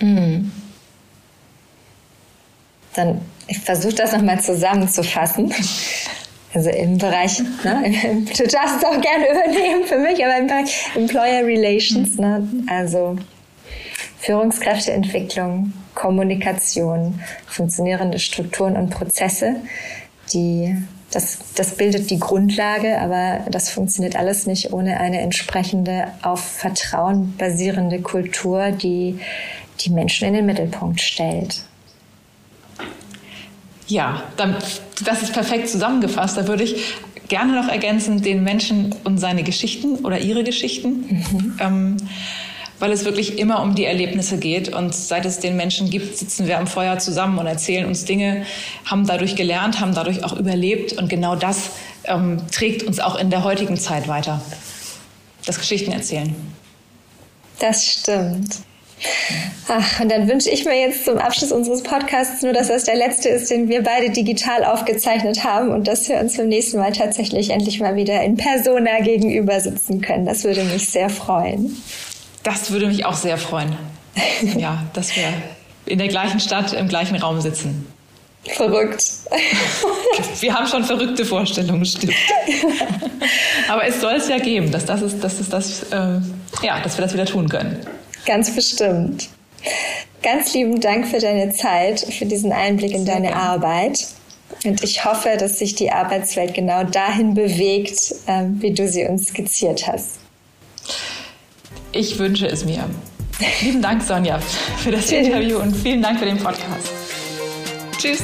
Mhm. 0.00 0.50
Dann, 2.94 3.20
ich 3.46 3.60
versuche 3.60 3.94
das 3.94 4.12
nochmal 4.12 4.40
zusammenzufassen. 4.40 5.54
Also 6.54 6.70
im 6.70 6.98
Bereich, 6.98 7.40
ne, 7.64 8.24
du 8.36 8.46
darfst 8.46 8.76
es 8.78 8.84
auch 8.84 9.00
gerne 9.00 9.26
übernehmen 9.30 9.84
für 9.84 9.98
mich, 9.98 10.22
aber 10.24 10.36
im 10.36 10.46
Bereich 10.46 10.90
Employer 10.94 11.46
Relations, 11.46 12.18
ne, 12.18 12.46
also 12.66 13.16
Führungskräfteentwicklung, 14.18 15.72
Kommunikation, 15.94 17.20
funktionierende 17.46 18.18
Strukturen 18.18 18.76
und 18.76 18.90
Prozesse, 18.90 19.56
die 20.32 20.76
das, 21.10 21.38
das 21.54 21.76
bildet 21.76 22.10
die 22.10 22.18
Grundlage, 22.18 22.98
aber 22.98 23.40
das 23.50 23.68
funktioniert 23.68 24.16
alles 24.16 24.46
nicht 24.46 24.72
ohne 24.72 24.98
eine 24.98 25.20
entsprechende 25.20 26.06
auf 26.22 26.40
Vertrauen 26.40 27.36
basierende 27.36 28.00
Kultur, 28.00 28.70
die 28.70 29.18
die 29.80 29.90
Menschen 29.90 30.28
in 30.28 30.34
den 30.34 30.46
Mittelpunkt 30.46 31.00
stellt. 31.00 31.64
Ja, 33.88 34.22
dann, 34.36 34.56
das 35.04 35.22
ist 35.22 35.32
perfekt 35.32 35.68
zusammengefasst. 35.68 36.36
Da 36.36 36.46
würde 36.46 36.62
ich 36.62 36.94
gerne 37.28 37.54
noch 37.54 37.68
ergänzen, 37.68 38.22
den 38.22 38.42
Menschen 38.42 38.94
und 39.04 39.18
seine 39.18 39.42
Geschichten 39.42 39.96
oder 40.04 40.20
ihre 40.20 40.44
Geschichten. 40.44 41.24
Mhm. 41.30 41.56
Ähm, 41.60 41.96
weil 42.82 42.90
es 42.90 43.04
wirklich 43.04 43.38
immer 43.38 43.62
um 43.62 43.76
die 43.76 43.84
Erlebnisse 43.84 44.38
geht. 44.38 44.74
Und 44.74 44.92
seit 44.92 45.24
es 45.24 45.38
den 45.38 45.56
Menschen 45.56 45.88
gibt, 45.88 46.18
sitzen 46.18 46.48
wir 46.48 46.58
am 46.58 46.66
Feuer 46.66 46.98
zusammen 46.98 47.38
und 47.38 47.46
erzählen 47.46 47.86
uns 47.86 48.04
Dinge, 48.06 48.44
haben 48.84 49.06
dadurch 49.06 49.36
gelernt, 49.36 49.78
haben 49.78 49.94
dadurch 49.94 50.24
auch 50.24 50.32
überlebt. 50.32 50.92
Und 50.94 51.08
genau 51.08 51.36
das 51.36 51.70
ähm, 52.06 52.42
trägt 52.50 52.82
uns 52.82 52.98
auch 52.98 53.14
in 53.14 53.30
der 53.30 53.44
heutigen 53.44 53.76
Zeit 53.76 54.08
weiter. 54.08 54.42
Das 55.46 55.60
Geschichten 55.60 55.92
erzählen. 55.92 56.34
Das 57.60 57.86
stimmt. 57.86 58.56
Ach, 59.68 60.00
und 60.00 60.10
dann 60.10 60.28
wünsche 60.28 60.50
ich 60.50 60.64
mir 60.64 60.78
jetzt 60.78 61.04
zum 61.04 61.18
Abschluss 61.18 61.52
unseres 61.52 61.82
Podcasts 61.82 62.42
nur, 62.42 62.52
dass 62.52 62.68
das 62.68 62.84
der 62.84 62.96
letzte 62.96 63.28
ist, 63.28 63.50
den 63.50 63.68
wir 63.68 63.82
beide 63.82 64.10
digital 64.10 64.64
aufgezeichnet 64.64 65.44
haben 65.44 65.70
und 65.70 65.88
dass 65.88 66.08
wir 66.08 66.18
uns 66.18 66.36
beim 66.36 66.48
nächsten 66.48 66.78
Mal 66.78 66.92
tatsächlich 66.92 67.50
endlich 67.50 67.80
mal 67.80 67.96
wieder 67.96 68.22
in 68.22 68.36
Persona 68.36 69.00
gegenüber 69.00 69.60
sitzen 69.60 70.00
können. 70.00 70.26
Das 70.26 70.44
würde 70.44 70.64
mich 70.64 70.88
sehr 70.88 71.08
freuen. 71.08 71.76
Das 72.42 72.70
würde 72.70 72.86
mich 72.86 73.04
auch 73.04 73.14
sehr 73.14 73.38
freuen. 73.38 73.76
ja, 74.56 74.82
dass 74.92 75.16
wir 75.16 75.24
in 75.86 75.98
der 75.98 76.08
gleichen 76.08 76.40
Stadt 76.40 76.72
im 76.72 76.88
gleichen 76.88 77.16
Raum 77.16 77.40
sitzen. 77.40 77.86
Verrückt. 78.44 79.04
Wir 80.40 80.52
haben 80.52 80.66
schon 80.66 80.84
verrückte 80.84 81.24
Vorstellungen, 81.24 81.84
stimmt. 81.84 82.14
Aber 83.68 83.86
es 83.86 84.00
soll 84.00 84.14
es 84.14 84.28
ja 84.28 84.38
geben, 84.38 84.72
dass, 84.72 84.84
das 84.84 85.00
ist, 85.00 85.22
dass, 85.22 85.38
ist 85.38 85.52
das, 85.52 85.84
äh, 85.92 86.20
ja, 86.62 86.80
dass 86.82 86.98
wir 86.98 87.04
das 87.04 87.14
wieder 87.14 87.24
tun 87.24 87.48
können. 87.48 87.78
Ganz 88.26 88.54
bestimmt. 88.54 89.28
Ganz 90.22 90.54
lieben 90.54 90.80
Dank 90.80 91.08
für 91.08 91.18
deine 91.18 91.52
Zeit, 91.52 92.00
für 92.00 92.26
diesen 92.26 92.52
Einblick 92.52 92.92
in 92.92 93.04
deine 93.04 93.34
Arbeit. 93.34 94.06
Und 94.64 94.82
ich 94.84 95.04
hoffe, 95.04 95.36
dass 95.38 95.58
sich 95.58 95.74
die 95.74 95.90
Arbeitswelt 95.90 96.54
genau 96.54 96.84
dahin 96.84 97.34
bewegt, 97.34 98.14
ähm, 98.28 98.58
wie 98.60 98.72
du 98.72 98.86
sie 98.86 99.04
uns 99.04 99.28
skizziert 99.28 99.86
hast. 99.86 100.20
Ich 101.90 102.18
wünsche 102.18 102.46
es 102.46 102.64
mir. 102.64 102.88
Lieben 103.60 103.82
Dank, 103.82 104.02
Sonja, 104.02 104.38
für 104.78 104.92
das 104.92 105.10
Interview 105.10 105.58
und 105.58 105.74
vielen 105.74 106.02
Dank 106.02 106.18
für 106.18 106.26
den 106.26 106.38
Podcast. 106.38 106.90
Tschüss. 107.98 108.22